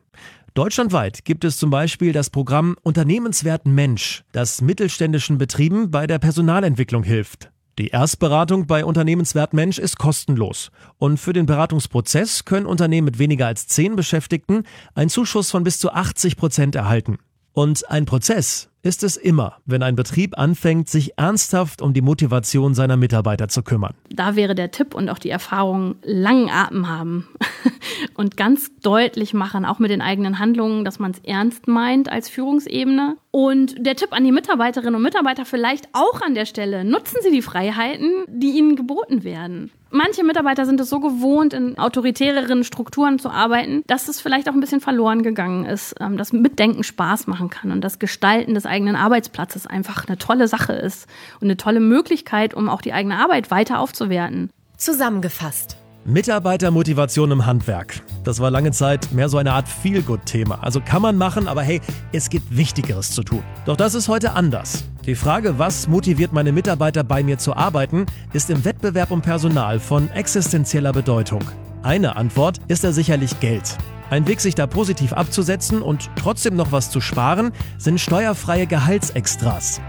Deutschlandweit 0.53 1.25
gibt 1.25 1.43
es 1.43 1.57
zum 1.57 1.71
Beispiel 1.71 2.13
das 2.13 2.29
Programm 2.29 2.77
Unternehmenswert 2.83 3.65
Mensch, 3.65 4.23
das 4.31 4.61
mittelständischen 4.61 5.37
Betrieben 5.37 5.91
bei 5.91 6.07
der 6.07 6.19
Personalentwicklung 6.19 7.03
hilft. 7.03 7.51
Die 7.79 7.89
Erstberatung 7.89 8.65
bei 8.65 8.85
Unternehmenswert 8.85 9.53
Mensch 9.53 9.77
ist 9.77 9.97
kostenlos. 9.97 10.71
Und 10.99 11.17
für 11.17 11.33
den 11.33 11.47
Beratungsprozess 11.47 12.45
können 12.45 12.65
Unternehmen 12.65 13.03
mit 13.03 13.19
weniger 13.19 13.47
als 13.47 13.67
zehn 13.67 13.97
Beschäftigten 13.97 14.63
einen 14.95 15.09
Zuschuss 15.09 15.51
von 15.51 15.65
bis 15.65 15.79
zu 15.79 15.91
80 15.91 16.37
Prozent 16.37 16.75
erhalten. 16.75 17.17
Und 17.59 17.91
ein 17.91 18.05
Prozess 18.05 18.69
ist 18.83 19.03
es 19.03 19.17
immer, 19.17 19.57
wenn 19.65 19.83
ein 19.83 19.97
Betrieb 19.97 20.39
anfängt, 20.39 20.87
sich 20.87 21.17
ernsthaft 21.17 21.81
um 21.81 21.93
die 21.93 21.99
Motivation 21.99 22.73
seiner 22.73 22.95
Mitarbeiter 22.95 23.49
zu 23.49 23.63
kümmern. 23.63 23.95
Da 24.09 24.37
wäre 24.37 24.55
der 24.55 24.71
Tipp 24.71 24.95
und 24.95 25.09
auch 25.09 25.19
die 25.19 25.29
Erfahrung, 25.29 25.95
langen 26.01 26.49
Atem 26.49 26.87
haben 26.87 27.27
und 28.15 28.37
ganz 28.37 28.71
deutlich 28.81 29.33
machen, 29.33 29.65
auch 29.65 29.77
mit 29.77 29.91
den 29.91 30.01
eigenen 30.01 30.39
Handlungen, 30.39 30.85
dass 30.85 30.99
man 30.99 31.11
es 31.11 31.19
ernst 31.19 31.67
meint 31.67 32.09
als 32.09 32.29
Führungsebene. 32.29 33.17
Und 33.31 33.85
der 33.85 33.95
Tipp 33.95 34.11
an 34.11 34.23
die 34.23 34.31
Mitarbeiterinnen 34.31 34.95
und 34.95 35.03
Mitarbeiter 35.03 35.45
vielleicht 35.45 35.87
auch 35.93 36.21
an 36.21 36.33
der 36.33 36.45
Stelle, 36.45 36.83
nutzen 36.83 37.17
Sie 37.21 37.29
die 37.29 37.43
Freiheiten, 37.43 38.23
die 38.27 38.57
Ihnen 38.57 38.75
geboten 38.75 39.23
werden. 39.23 39.71
Manche 39.91 40.23
Mitarbeiter 40.23 40.65
sind 40.65 40.79
es 40.79 40.89
so 40.89 40.99
gewohnt, 40.99 41.53
in 41.53 41.77
autoritäreren 41.77 42.63
Strukturen 42.63 43.17
zu 43.19 43.29
arbeiten, 43.29 43.83
dass 43.87 44.07
es 44.07 44.21
vielleicht 44.21 44.49
auch 44.49 44.53
ein 44.53 44.59
bisschen 44.59 44.81
verloren 44.81 45.23
gegangen 45.23 45.65
ist, 45.65 45.95
ähm, 45.99 46.17
dass 46.17 46.33
Mitdenken 46.33 46.83
Spaß 46.83 47.27
machen 47.27 47.49
kann 47.49 47.71
und 47.71 47.81
das 47.81 47.97
Gestalten 47.97 48.53
des 48.53 48.65
eigenen 48.65 48.95
Arbeitsplatzes 48.95 49.65
einfach 49.65 50.07
eine 50.07 50.17
tolle 50.17 50.47
Sache 50.47 50.73
ist 50.73 51.07
und 51.39 51.47
eine 51.47 51.57
tolle 51.57 51.79
Möglichkeit, 51.79 52.53
um 52.53 52.69
auch 52.69 52.81
die 52.81 52.93
eigene 52.93 53.17
Arbeit 53.17 53.49
weiter 53.51 53.79
aufzuwerten. 53.79 54.51
Zusammengefasst. 54.77 55.78
Mitarbeitermotivation 56.09 57.29
im 57.29 57.45
Handwerk. 57.45 58.01
Das 58.23 58.39
war 58.39 58.49
lange 58.49 58.71
Zeit 58.71 59.11
mehr 59.11 59.29
so 59.29 59.37
eine 59.37 59.53
Art 59.53 59.67
Feel-Good-Thema. 59.67 60.63
Also 60.63 60.81
kann 60.81 61.03
man 61.03 61.17
machen, 61.17 61.47
aber 61.47 61.61
hey, 61.61 61.81
es 62.11 62.29
gibt 62.29 62.57
Wichtigeres 62.57 63.11
zu 63.11 63.21
tun. 63.21 63.43
Doch 63.65 63.77
das 63.77 63.93
ist 63.93 64.07
heute 64.07 64.33
anders. 64.33 64.85
Die 65.05 65.13
Frage, 65.13 65.59
was 65.59 65.87
motiviert 65.87 66.33
meine 66.33 66.51
Mitarbeiter 66.51 67.03
bei 67.03 67.21
mir 67.21 67.37
zu 67.37 67.55
arbeiten, 67.55 68.07
ist 68.33 68.49
im 68.49 68.65
Wettbewerb 68.65 69.11
um 69.11 69.21
Personal 69.21 69.79
von 69.79 70.09
existenzieller 70.09 70.93
Bedeutung. 70.93 71.43
Eine 71.83 72.15
Antwort 72.15 72.57
ist 72.67 72.83
da 72.83 72.91
sicherlich 72.91 73.39
Geld. 73.39 73.77
Ein 74.09 74.27
Weg, 74.27 74.41
sich 74.41 74.55
da 74.55 74.65
positiv 74.65 75.13
abzusetzen 75.13 75.83
und 75.83 76.09
trotzdem 76.15 76.55
noch 76.55 76.71
was 76.71 76.89
zu 76.89 77.01
sparen, 77.01 77.51
sind 77.77 78.01
steuerfreie 78.01 78.65
Gehaltsextras. 78.65 79.79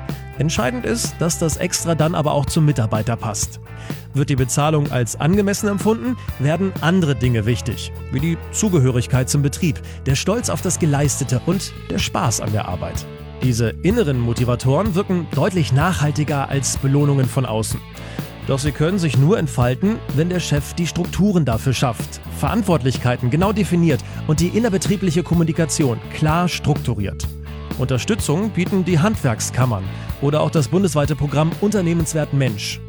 Entscheidend 0.41 0.87
ist, 0.87 1.17
dass 1.19 1.39
das 1.39 1.59
Extra 1.59 1.95
dann 1.95 2.15
aber 2.15 2.33
auch 2.33 2.47
zum 2.47 2.65
Mitarbeiter 2.65 3.15
passt. 3.15 3.61
Wird 4.15 4.31
die 4.31 4.37
Bezahlung 4.37 4.91
als 4.91 5.21
angemessen 5.21 5.69
empfunden, 5.69 6.17
werden 6.39 6.73
andere 6.81 7.15
Dinge 7.15 7.45
wichtig, 7.45 7.93
wie 8.11 8.21
die 8.21 8.39
Zugehörigkeit 8.51 9.29
zum 9.29 9.43
Betrieb, 9.43 9.83
der 10.07 10.15
Stolz 10.15 10.49
auf 10.49 10.63
das 10.63 10.79
Geleistete 10.79 11.43
und 11.45 11.75
der 11.91 11.99
Spaß 11.99 12.41
an 12.41 12.53
der 12.53 12.69
Arbeit. 12.69 13.05
Diese 13.43 13.69
inneren 13.83 14.19
Motivatoren 14.19 14.95
wirken 14.95 15.27
deutlich 15.35 15.75
nachhaltiger 15.75 16.49
als 16.49 16.79
Belohnungen 16.79 17.27
von 17.27 17.45
außen. 17.45 17.79
Doch 18.47 18.59
sie 18.59 18.73
können 18.73 18.99
sich 18.99 19.19
nur 19.19 19.39
entfalten, 19.39 19.99
wenn 20.17 20.31
der 20.31 20.41
Chef 20.41 20.73
die 20.73 20.87
Strukturen 20.87 21.45
dafür 21.45 21.75
schafft, 21.75 22.19
Verantwortlichkeiten 22.39 23.29
genau 23.29 23.53
definiert 23.53 24.01
und 24.27 24.41
die 24.41 24.49
innerbetriebliche 24.49 25.23
Kommunikation 25.23 26.01
klar 26.15 26.49
strukturiert. 26.49 27.29
Unterstützung 27.81 28.51
bieten 28.51 28.85
die 28.85 28.99
Handwerkskammern 28.99 29.85
oder 30.21 30.43
auch 30.43 30.51
das 30.51 30.69
bundesweite 30.69 31.17
Programm 31.17 31.51
Unternehmenswert 31.61 32.33
Mensch. 32.33 32.81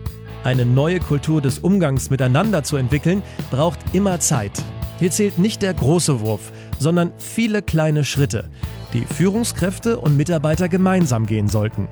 Eine 0.43 0.65
neue 0.65 0.99
Kultur 0.99 1.41
des 1.41 1.59
Umgangs 1.59 2.09
miteinander 2.09 2.63
zu 2.63 2.75
entwickeln, 2.75 3.23
braucht 3.51 3.79
immer 3.93 4.19
Zeit. 4.19 4.51
Hier 4.99 5.09
zählt 5.09 5.39
nicht 5.39 5.61
der 5.61 5.73
große 5.73 6.19
Wurf, 6.19 6.51
sondern 6.77 7.11
viele 7.17 7.61
kleine 7.61 8.03
Schritte, 8.03 8.49
die 8.93 9.05
Führungskräfte 9.05 9.97
und 9.97 10.17
Mitarbeiter 10.17 10.67
gemeinsam 10.67 11.25
gehen 11.25 11.47
sollten. 11.47 11.87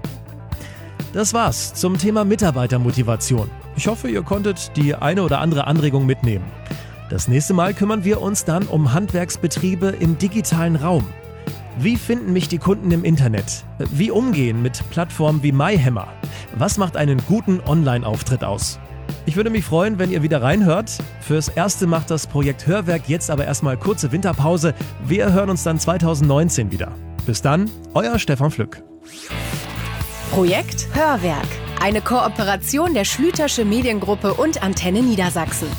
Das 1.13 1.33
war's 1.33 1.73
zum 1.73 1.97
Thema 1.97 2.25
Mitarbeitermotivation. 2.25 3.49
Ich 3.75 3.87
hoffe, 3.87 4.09
ihr 4.09 4.23
konntet 4.23 4.75
die 4.75 4.93
eine 4.93 5.23
oder 5.23 5.39
andere 5.39 5.65
Anregung 5.65 6.05
mitnehmen. 6.05 6.45
Das 7.09 7.27
nächste 7.27 7.53
Mal 7.53 7.73
kümmern 7.73 8.03
wir 8.03 8.21
uns 8.21 8.45
dann 8.45 8.67
um 8.67 8.93
Handwerksbetriebe 8.93 9.87
im 9.87 10.17
digitalen 10.17 10.75
Raum. 10.75 11.05
Wie 11.81 11.95
finden 11.95 12.33
mich 12.33 12.49
die 12.49 12.57
Kunden 12.57 12.91
im 12.91 13.05
Internet? 13.05 13.63
Wie 13.77 14.11
umgehen 14.11 14.61
mit 14.61 14.83
Plattformen 14.89 15.43
wie 15.43 15.53
MyHammer? 15.53 16.09
Was 16.57 16.77
macht 16.77 16.97
einen 16.97 17.21
guten 17.25 17.61
Online-Auftritt 17.61 18.43
aus? 18.43 18.81
Ich 19.25 19.37
würde 19.37 19.49
mich 19.49 19.63
freuen, 19.63 19.97
wenn 19.97 20.11
ihr 20.11 20.21
wieder 20.21 20.41
reinhört. 20.41 20.91
Fürs 21.21 21.47
Erste 21.47 21.87
macht 21.87 22.11
das 22.11 22.27
Projekt 22.27 22.67
Hörwerk 22.67 23.03
jetzt 23.07 23.31
aber 23.31 23.45
erstmal 23.45 23.77
kurze 23.77 24.11
Winterpause. 24.11 24.73
Wir 25.05 25.31
hören 25.31 25.51
uns 25.51 25.63
dann 25.63 25.79
2019 25.79 26.69
wieder. 26.69 26.91
Bis 27.25 27.41
dann, 27.41 27.69
euer 27.93 28.19
Stefan 28.19 28.51
Flück. 28.51 28.83
Projekt 30.31 30.89
Hörwerk. 30.91 31.47
Eine 31.81 32.01
Kooperation 32.01 32.93
der 32.93 33.05
Schlütersche 33.05 33.63
Mediengruppe 33.63 34.33
und 34.33 34.61
Antenne 34.61 35.01
Niedersachsen. 35.01 35.69